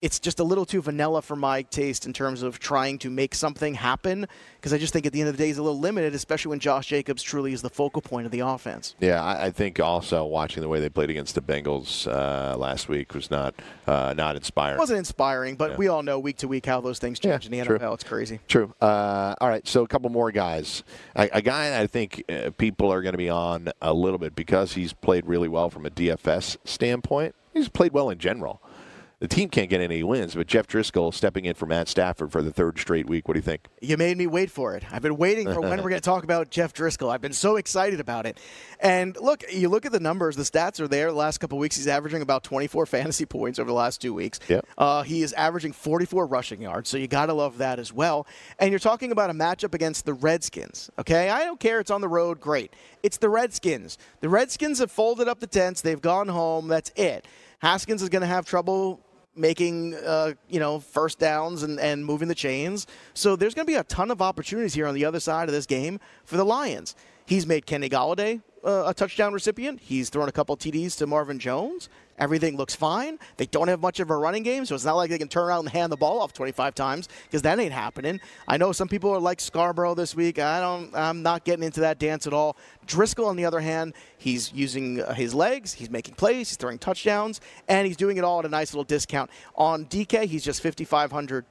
[0.00, 3.34] it's just a little too vanilla for my taste in terms of trying to make
[3.34, 4.26] something happen
[4.56, 6.50] because I just think at the end of the day he's a little limited, especially
[6.50, 8.94] when Josh Jacobs truly is the focal point of the offense.
[9.00, 12.88] Yeah, I, I think also watching the way they played against the Bengals uh, last
[12.88, 13.56] week was not
[13.88, 14.76] uh, not inspiring.
[14.76, 15.76] It wasn't inspiring, but Yeah.
[15.78, 17.78] we all know week to week how those things change in the true.
[17.78, 17.94] NFL.
[17.94, 18.38] It's crazy.
[18.46, 18.72] True.
[18.80, 20.84] Uh, all right, so a couple more guys.
[21.16, 24.36] A, a guy I think uh, people are going to be on a little bit
[24.36, 27.34] because he's played really well from a DFS standpoint.
[27.52, 28.62] He's played well in general.
[29.20, 32.40] The team can't get any wins, but Jeff Driskel stepping in for Matt Stafford for
[32.40, 33.26] the third straight week.
[33.26, 33.66] What do you think?
[33.80, 34.84] You made me wait for it.
[34.92, 37.10] I've been waiting for when we're going to talk about Jeff Driskel.
[37.10, 38.38] I've been so excited about it.
[38.78, 41.08] And look, you look at the numbers, the stats are there.
[41.08, 44.38] The last couple weeks, he's averaging about 24 fantasy points over the last two weeks.
[44.46, 44.64] Yep.
[44.78, 48.24] Uh, he is averaging 44 rushing yards, so you got to love that as well.
[48.60, 51.28] And you're talking about a matchup against the Redskins, okay?
[51.28, 51.80] I don't care.
[51.80, 52.38] It's on the road.
[52.38, 52.72] Great.
[53.02, 53.98] It's the Redskins.
[54.20, 55.80] The Redskins have folded up the tents.
[55.80, 56.68] They've gone home.
[56.68, 57.26] That's it.
[57.60, 59.00] Haskins is going to have trouble
[59.38, 62.86] making uh, you know first downs and, and moving the chains.
[63.14, 65.54] So there's going to be a ton of opportunities here on the other side of
[65.54, 66.94] this game for the Lions.
[67.26, 69.80] He's made Kenny Golladay uh, a touchdown recipient.
[69.80, 71.88] He's thrown a couple TDs to Marvin Jones.
[72.18, 73.18] Everything looks fine.
[73.36, 75.44] They don't have much of a running game, so it's not like they can turn
[75.44, 78.20] around and hand the ball off 25 times because that ain't happening.
[78.48, 80.38] I know some people are like Scarbrough this week.
[80.38, 80.94] I don't.
[80.94, 82.56] I'm not getting into that dance at all.
[82.86, 85.72] Driskel, on the other hand, he's using uh, his legs.
[85.74, 86.48] He's making plays.
[86.48, 89.30] He's throwing touchdowns, and he's doing it all at a nice little discount.
[89.54, 91.44] On DK, he's just 5,500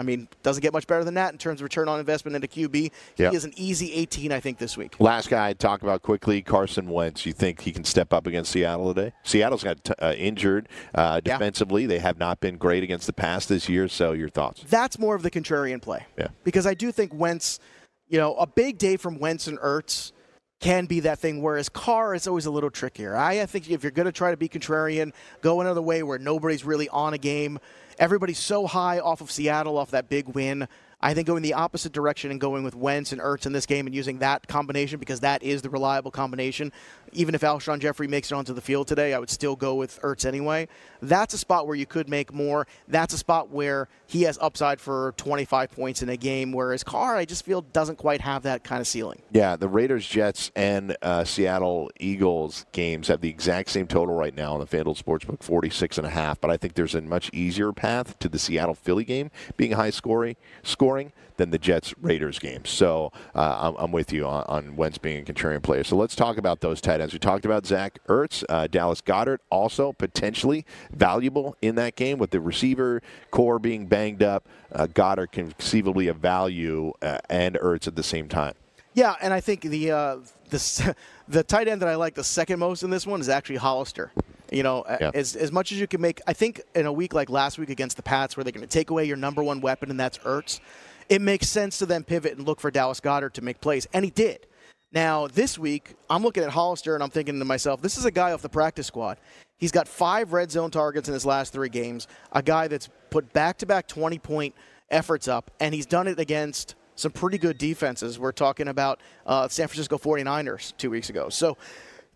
[0.00, 2.48] I mean, doesn't get much better than that in terms of return on investment into
[2.48, 2.90] QB.
[3.18, 3.32] Yep.
[3.32, 4.96] He is an easy 18, I think, this week.
[4.98, 7.26] Last guy I'd talk about quickly, Carson Wentz.
[7.26, 9.12] You think he can step up against Seattle today?
[9.24, 11.82] Seattle's got t- uh, injured uh, defensively.
[11.82, 11.88] Yeah.
[11.88, 13.88] They have not been great against the pass this year.
[13.88, 14.64] So, your thoughts?
[14.70, 16.06] That's more of the contrarian play.
[16.18, 16.28] Yeah.
[16.44, 17.60] Because I do think Wentz,
[18.08, 20.12] you know, a big day from Wentz and Ertz
[20.60, 21.42] can be that thing.
[21.42, 23.16] Whereas Carr is always a little trickier.
[23.16, 26.18] I, I think if you're going to try to be contrarian, go another way where
[26.18, 27.58] nobody's really on a game
[28.00, 30.66] everybody's so high off of Seattle, off that big win.
[31.02, 33.86] I think going the opposite direction and going with Wentz and Ertz in this game
[33.86, 36.72] and using that combination because that is the reliable combination.
[37.12, 40.00] Even if Alshon Jeffery makes it onto the field today, I would still go with
[40.02, 40.68] Ertz anyway.
[41.00, 42.66] That's a spot where you could make more.
[42.86, 47.16] That's a spot where he has upside for 25 points in a game, whereas Carr,
[47.16, 49.22] I just feel, doesn't quite have that kind of ceiling.
[49.32, 54.34] Yeah, the Raiders, Jets, and uh, Seattle Eagles games have the exact same total right
[54.34, 56.40] now on the FanDuel Sportsbook, 46 and a half.
[56.40, 59.90] But I think there's a much easier path to the Seattle Philly game being high
[59.90, 60.36] scoring.
[60.62, 62.64] scoring scoring than the Jets Raiders game.
[62.64, 65.84] So uh, I'm, I'm, with you on, on Wentz being a contrarian player.
[65.84, 67.12] So let's talk about those tight ends.
[67.12, 72.30] We talked about Zach Ertz, uh, Dallas Goedert, also potentially valuable in that game with
[72.30, 74.48] the receiver corps being banged up.
[74.72, 78.54] Uh, Goedert conceivably a value uh, and Ertz at the same time.
[78.92, 80.16] Yeah, and I think the uh,
[80.50, 80.96] the
[81.28, 84.10] the tight end that I like the second most in this one is actually Hollister.
[84.50, 85.10] You know, yeah.
[85.14, 87.70] as, as much as you can make, I think in a week like last week
[87.70, 90.18] against the Pats, where they're going to take away your number one weapon, and that's
[90.18, 90.60] Ertz,
[91.08, 93.86] it makes sense to then pivot and look for Dallas Goedert to make plays.
[93.92, 94.46] And he did.
[94.92, 98.10] Now, this week, I'm looking at Hollister and I'm thinking to myself, this is a
[98.10, 99.18] guy off the practice squad.
[99.58, 103.32] He's got five red zone targets in his last three games, a guy that's put
[103.32, 104.54] back to back 20 point
[104.90, 108.18] efforts up, and he's done it against some pretty good defenses.
[108.18, 111.28] We're talking about uh, San Francisco 49ers two weeks ago.
[111.28, 111.56] So,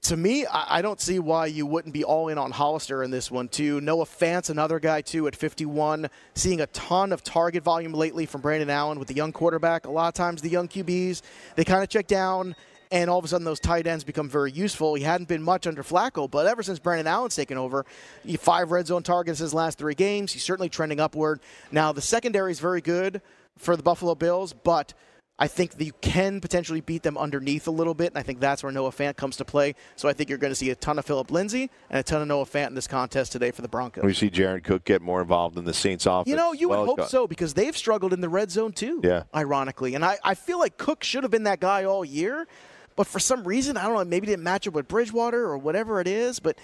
[0.05, 3.31] to me, I, don't see why you wouldn't be all in on Hollister in this
[3.31, 3.81] one, too.
[3.81, 6.11] Noah Fant, another guy, too, at 51.
[6.35, 9.87] Seeing a ton of target volume lately from Brandon Allen with the young quarterback.
[9.87, 11.23] A lot of times, the young QBs,
[11.57, 12.55] they kind of check down
[12.91, 14.95] and all of a sudden those tight ends become very useful.
[14.95, 17.85] He hadn't been much under Flacco, but ever since Brandon Allen's taken over,
[18.25, 20.33] he five red zone targets his last three games.
[20.33, 21.41] He's certainly trending upward.
[21.73, 23.21] Now the secondary is very good
[23.57, 24.95] for the Buffalo Bills, but
[25.37, 28.39] I think that you can potentially beat them underneath a little bit, and I think
[28.39, 29.75] that's where Noah Fant comes to play.
[29.97, 32.23] So I think you're going to see a ton of Phillip Lindsay and a ton
[32.23, 34.05] of Noah Fant in this contest today for the Broncos.
[34.05, 36.29] We see Jared Cook get more involved in the Saints offense.
[36.29, 39.01] You know, you well would hope so because they've struggled in the red zone too.
[39.03, 39.25] Yeah.
[39.35, 42.47] Ironically, and I, I feel like Cook should have been that guy all year,
[42.95, 44.05] but for some reason I don't know.
[44.05, 46.59] Maybe didn't match up with Bridgewater or whatever it is, but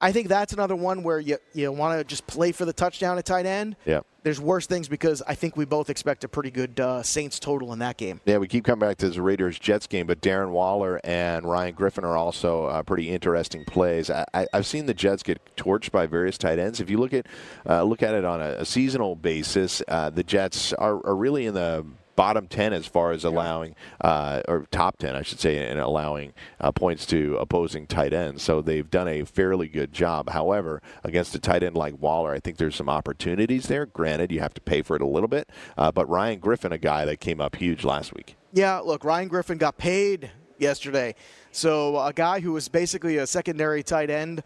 [0.00, 3.18] I think that's another one where you you want to just play for the touchdown
[3.18, 3.76] at tight end.
[3.84, 4.00] Yeah.
[4.22, 7.72] There's worse things because I think we both expect a pretty good uh, Saints total
[7.72, 8.20] in that game.
[8.26, 11.74] Yeah, we keep coming back to the Raiders Jets game, but Darren Waller and Ryan
[11.74, 14.10] Griffin are also uh, pretty interesting plays.
[14.10, 16.80] I, have seen the Jets get torched by various tight ends.
[16.80, 17.26] If you look at
[17.68, 21.46] uh, look at it on a, a seasonal basis, uh, the Jets are, are really
[21.46, 21.86] in the
[22.18, 26.32] bottom 10 as far as allowing, uh, or top 10, I should say, in allowing
[26.60, 28.42] uh, points to opposing tight ends.
[28.42, 30.30] So they've done a fairly good job.
[30.30, 33.86] However, against a tight end like Waller, I think there's some opportunities there.
[33.86, 35.48] Granted, you have to pay for it a little bit.
[35.76, 38.34] Uh, but Ryan Griffin, a guy that came up huge last week.
[38.52, 41.14] Yeah, look, Ryan Griffin got paid yesterday.
[41.52, 44.42] So a guy who was basically a secondary tight end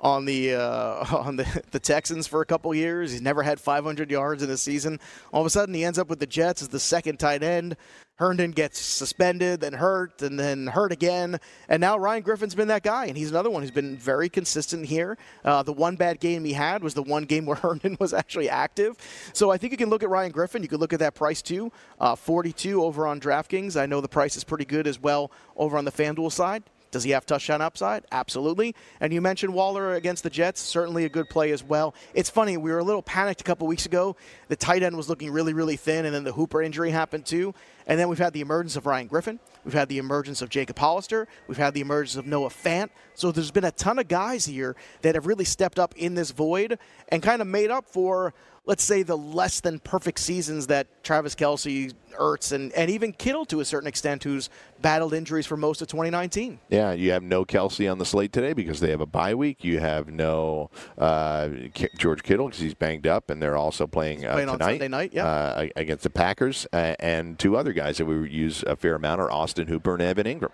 [0.00, 3.12] on the uh, on the, the Texans for a couple years.
[3.12, 5.00] He's never had 500 yards in a season.
[5.32, 7.76] All of a sudden, he ends up with the Jets as the second tight end.
[8.16, 11.38] Herndon gets suspended, then hurt, and then hurt again.
[11.68, 14.86] And now Ryan Griffin's been that guy, and he's another one who's been very consistent
[14.86, 15.18] here.
[15.44, 18.48] Uh, the one bad game he had was the one game where Herndon was actually
[18.48, 18.96] active.
[19.34, 20.62] So I think you can look at Ryan Griffin.
[20.62, 21.70] You could look at that price too,
[22.00, 23.78] uh, 42 over on DraftKings.
[23.78, 26.62] I know the price is pretty good as well over on the FanDuel side.
[26.96, 28.06] Does he have touchdown upside?
[28.10, 28.74] Absolutely.
[29.00, 31.94] And you mentioned Waller against the Jets, certainly a good play as well.
[32.14, 34.16] It's funny, we were a little panicked a couple weeks ago.
[34.48, 37.54] The tight end was looking really, really thin, and then the Hooper injury happened too.
[37.86, 39.40] And then we've had the emergence of Ryan Griffin.
[39.62, 41.28] We've had the emergence of Jacob Hollister.
[41.48, 42.88] We've had the emergence of Noah Fant.
[43.12, 46.30] So there's been a ton of guys here that have really stepped up in this
[46.30, 46.78] void
[47.10, 48.32] and kind of made up for
[48.66, 53.44] let's say, the less than perfect seasons that Travis Kelce, Ertz, and, and even Kittle
[53.46, 54.50] to a certain extent, who's
[54.82, 56.58] battled injuries for most of 2019.
[56.68, 59.62] Yeah, you have no Kelce on the slate today because they have a bye week.
[59.64, 61.48] You have no uh,
[61.96, 65.12] George Kittle because he's banged up, and they're also playing, uh, playing tonight, Sunday night,
[65.14, 65.26] yeah.
[65.26, 66.66] uh, against the Packers.
[66.72, 70.02] and two other guys that we would use a fair amount are Austin Hooper and
[70.02, 70.52] Evan Engram,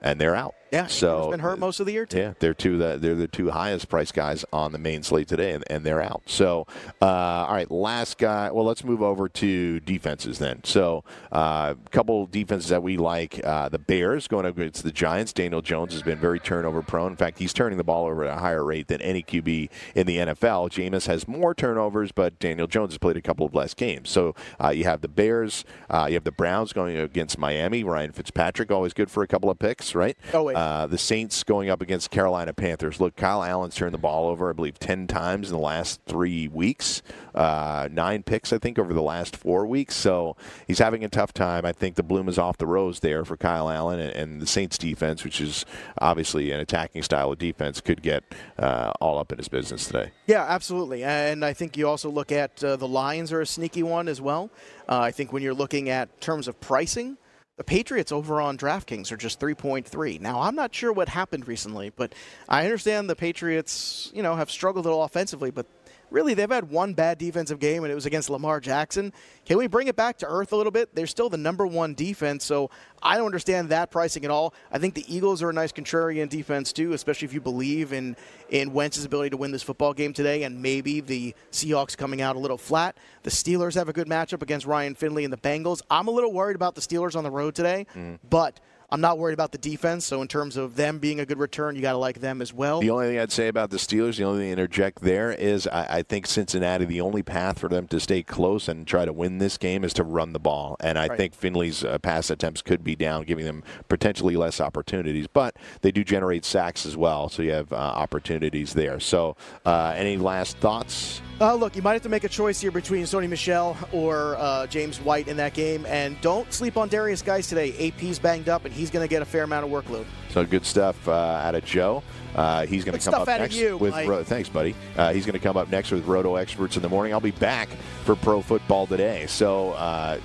[0.00, 0.54] and they're out.
[0.72, 2.16] Yeah, so been hurt most of the year too.
[2.16, 5.52] Yeah, they're two the, they're the two highest priced guys on the main slate today,
[5.52, 6.22] and, and they're out.
[6.24, 6.66] So,
[7.02, 8.50] uh, all right, last guy.
[8.50, 10.64] Well, let's move over to defenses then.
[10.64, 14.92] So, a uh, couple defenses that we like: uh, the Bears going up against the
[14.92, 15.34] Giants.
[15.34, 17.10] Daniel Jones has been very turnover prone.
[17.10, 20.06] In fact, he's turning the ball over at a higher rate than any QB in
[20.06, 20.70] the NFL.
[20.70, 24.08] Jameis has more turnovers, but Daniel Jones has played a couple of less games.
[24.08, 27.84] So, uh, you have the Bears, uh, you have the Browns going against Miami.
[27.84, 30.16] Ryan Fitzpatrick always good for a couple of picks, right?
[30.32, 30.61] Oh wait.
[30.62, 33.00] Uh, the Saints going up against Carolina Panthers.
[33.00, 36.46] Look, Kyle Allen's turned the ball over, I believe, 10 times in the last three
[36.46, 37.02] weeks.
[37.34, 39.96] Uh, nine picks, I think, over the last four weeks.
[39.96, 40.36] So
[40.68, 41.66] he's having a tough time.
[41.66, 44.46] I think the bloom is off the rose there for Kyle Allen and, and the
[44.46, 45.66] Saints defense, which is
[45.98, 48.22] obviously an attacking style of defense, could get
[48.56, 50.12] uh, all up in his business today.
[50.28, 51.02] Yeah, absolutely.
[51.02, 54.20] And I think you also look at uh, the Lions are a sneaky one as
[54.20, 54.48] well.
[54.88, 57.16] Uh, I think when you're looking at terms of pricing,
[57.56, 60.20] the Patriots over on DraftKings are just 3.3.
[60.20, 62.14] Now, I'm not sure what happened recently, but
[62.48, 65.66] I understand the Patriots, you know, have struggled a little offensively, but
[66.12, 69.12] really they've had one bad defensive game and it was against Lamar Jackson.
[69.44, 70.94] Can we bring it back to earth a little bit?
[70.94, 72.70] They're still the number 1 defense, so
[73.02, 74.54] I don't understand that pricing at all.
[74.70, 78.16] I think the Eagles are a nice contrarian defense too, especially if you believe in
[78.50, 82.36] in Wentz's ability to win this football game today and maybe the Seahawks coming out
[82.36, 82.96] a little flat.
[83.22, 85.80] The Steelers have a good matchup against Ryan Finley and the Bengals.
[85.90, 88.18] I'm a little worried about the Steelers on the road today, mm.
[88.28, 88.60] but
[88.92, 90.04] I'm not worried about the defense.
[90.04, 92.52] So in terms of them being a good return, you got to like them as
[92.52, 92.80] well.
[92.80, 95.66] The only thing I'd say about the Steelers, the only thing to interject there is
[95.66, 99.12] I, I, think Cincinnati, the only path for them to stay close and try to
[99.12, 100.76] win this game is to run the ball.
[100.80, 101.16] And I right.
[101.16, 105.26] think Finley's uh, pass attempts could be down, giving them potentially less opportunities.
[105.26, 109.00] But they do generate sacks as well, so you have uh, opportunities there.
[109.00, 111.22] So uh, any last thoughts?
[111.40, 114.64] Uh, look, you might have to make a choice here between Sony Michel or uh,
[114.68, 117.88] James White in that game, and don't sleep on Derrius Guice today.
[117.88, 120.04] AP's banged up, and he's going to get a fair amount of workload.
[120.30, 122.02] So good stuff uh, out of Joe.
[122.34, 123.94] Uh, he's going to come up next you, with.
[123.94, 124.74] Ro- thanks, buddy.
[124.96, 127.12] Uh, he's going to come up next with Roto Experts in the morning.
[127.12, 127.68] I'll be back
[128.04, 129.26] for Pro Football today.
[129.28, 130.18] So uh,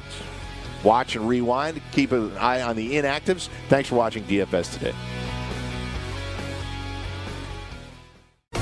[0.84, 1.80] watch and rewind.
[1.92, 3.50] Keep an eye on the inactives.
[3.70, 4.96] Thanks for watching DFS today.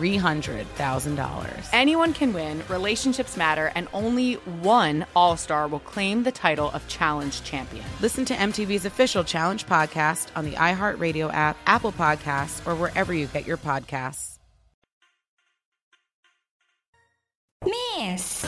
[0.00, 1.68] $300,000.
[1.72, 6.86] Anyone can win, relationships matter, and only one All Star will claim the title of
[6.88, 7.84] Challenge Champion.
[8.00, 13.26] Listen to MTV's official Challenge podcast on the iHeartRadio app, Apple Podcasts, or wherever you
[13.26, 14.38] get your podcasts.
[17.62, 18.42] Miss.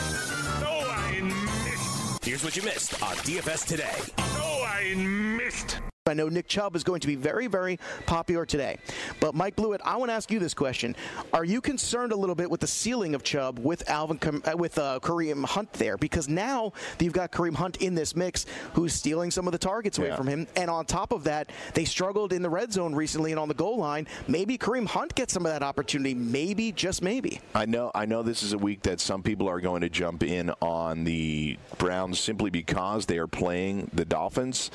[0.63, 2.25] Oh, I missed.
[2.25, 3.99] Here's what you missed on DFS today.
[4.17, 5.79] Oh, I missed.
[6.05, 8.77] I know Nick Chubb is going to be very, very popular today.
[9.21, 10.97] But Mike Blewett, I want to ask you this question:
[11.31, 14.77] Are you concerned a little bit with the ceiling of Chubb with Alvin uh, with
[14.77, 15.95] uh, Kareem Hunt there?
[15.97, 19.57] Because now that you've got Kareem Hunt in this mix, who's stealing some of the
[19.57, 20.17] targets away Yeah.
[20.17, 23.39] from him, and on top of that, they struggled in the red zone recently and
[23.39, 24.05] on the goal line.
[24.27, 26.13] Maybe Kareem Hunt gets some of that opportunity.
[26.13, 27.39] Maybe, just maybe.
[27.55, 27.91] I know.
[27.95, 31.05] I know this is a week that some people are going to jump in on
[31.05, 34.69] the Browns simply because they are playing the Dolphins.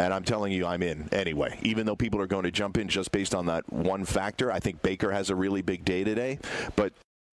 [0.00, 1.58] And I'm telling you, I'm in anyway.
[1.62, 4.60] Even though people are going to jump in just based on that one factor, I
[4.60, 6.38] think Baker has a really big day today.
[6.76, 6.92] But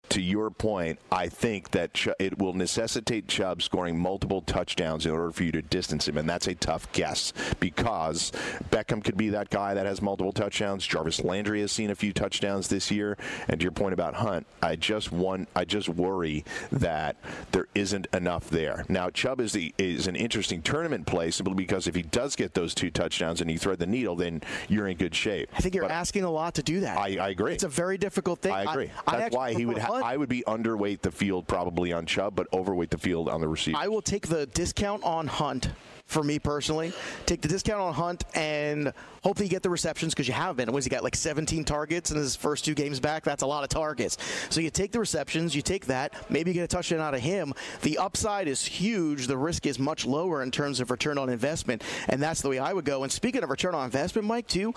[0.10, 5.32] to your point, I think that it will necessitate Chubb scoring multiple touchdowns in order
[5.32, 8.32] for you to distance him, and that's a tough guess because
[8.70, 10.86] Beckham could be that guy that has multiple touchdowns.
[10.86, 14.46] Jarvis Landry has seen a few touchdowns this year, and to your point about Hunt,
[14.62, 17.18] I just want, I just worry that
[17.52, 18.86] there isn't enough there.
[18.90, 22.54] Now Chubb is the is an interesting tournament play simply because if he does get
[22.54, 25.50] those two touchdowns and you thread the needle, then you're in good shape.
[25.56, 26.98] I think you're asking a lot to do that.
[26.98, 27.54] I, I agree.
[27.54, 28.54] It's a very difficult thing.
[28.54, 28.92] I agree.
[29.08, 29.78] I That's actually why he would.
[29.78, 30.14] prefer Ha- Hunt.
[30.14, 33.48] I would be underweight the field probably on Chubb, but overweight the field on the
[33.48, 33.78] receiver.
[33.78, 35.70] I will take the discount on Hunt
[36.06, 36.94] for me personally.
[37.26, 38.94] Take the discount on Hunt and
[39.24, 40.72] hopefully you get the receptions because you have been.
[40.72, 41.04] What he got?
[41.04, 43.24] Like 17 targets in his first two games back.
[43.24, 44.18] That's a lot of targets.
[44.50, 46.14] So you take the receptions, you take that.
[46.30, 47.54] Maybe you get a touchdown out of him.
[47.82, 49.28] The upside is huge.
[49.28, 52.60] The risk is much lower in terms of return on investment, and that's the way
[52.60, 53.04] I would go.
[53.04, 54.74] And speaking of return on investment, Mike, too,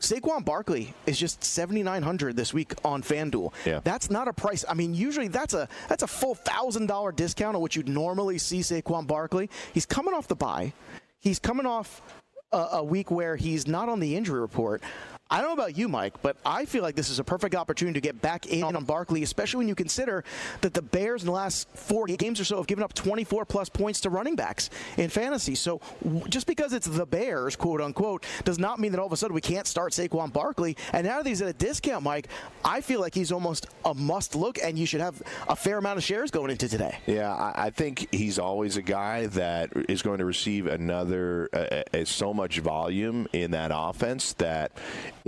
[0.00, 3.52] Saquon Barkley is just 7,900 this week on FanDuel.
[3.66, 3.80] Yeah.
[3.82, 4.64] That's not a price.
[4.68, 8.38] I mean, usually that's a that's a full thousand dollar discount on what you'd normally
[8.38, 9.50] see Saquon Barkley.
[9.74, 10.67] He's coming off the bye.
[11.20, 12.02] He's coming off
[12.52, 14.82] a, a week where he's not on the injury report.
[15.30, 18.00] I don't know about you, Mike, but I feel like this is a perfect opportunity
[18.00, 20.24] to get back in on Barkley, especially when you consider
[20.62, 23.68] that the Bears in the last four games or so have given up 24 plus
[23.68, 25.54] points to running backs in fantasy.
[25.54, 25.82] So
[26.30, 29.34] just because it's the Bears, quote unquote, does not mean that all of a sudden
[29.34, 30.78] we can't start Saquon Barkley.
[30.94, 32.28] And now that he's at a discount, Mike,
[32.64, 35.98] I feel like he's almost a must look, and you should have a fair amount
[35.98, 36.98] of shares going into today.
[37.06, 42.04] Yeah, I, think he's always a guy that is going to receive another uh, uh,
[42.06, 44.72] so much volume in that offense that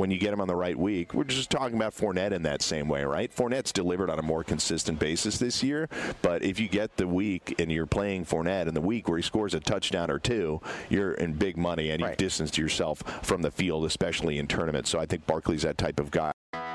[0.00, 2.62] when you get him on the right week, we're just talking about Fournette in that
[2.62, 3.30] same way, right?
[3.36, 5.90] Fournette's delivered on a more consistent basis this year,
[6.22, 9.22] but if you get the week and you're playing Fournette in the week where he
[9.22, 13.50] scores a touchdown or two, you're in big money and you've distanced yourself from the
[13.50, 14.88] field, especially in tournaments.
[14.88, 16.32] So I think Barkley's that type of guy.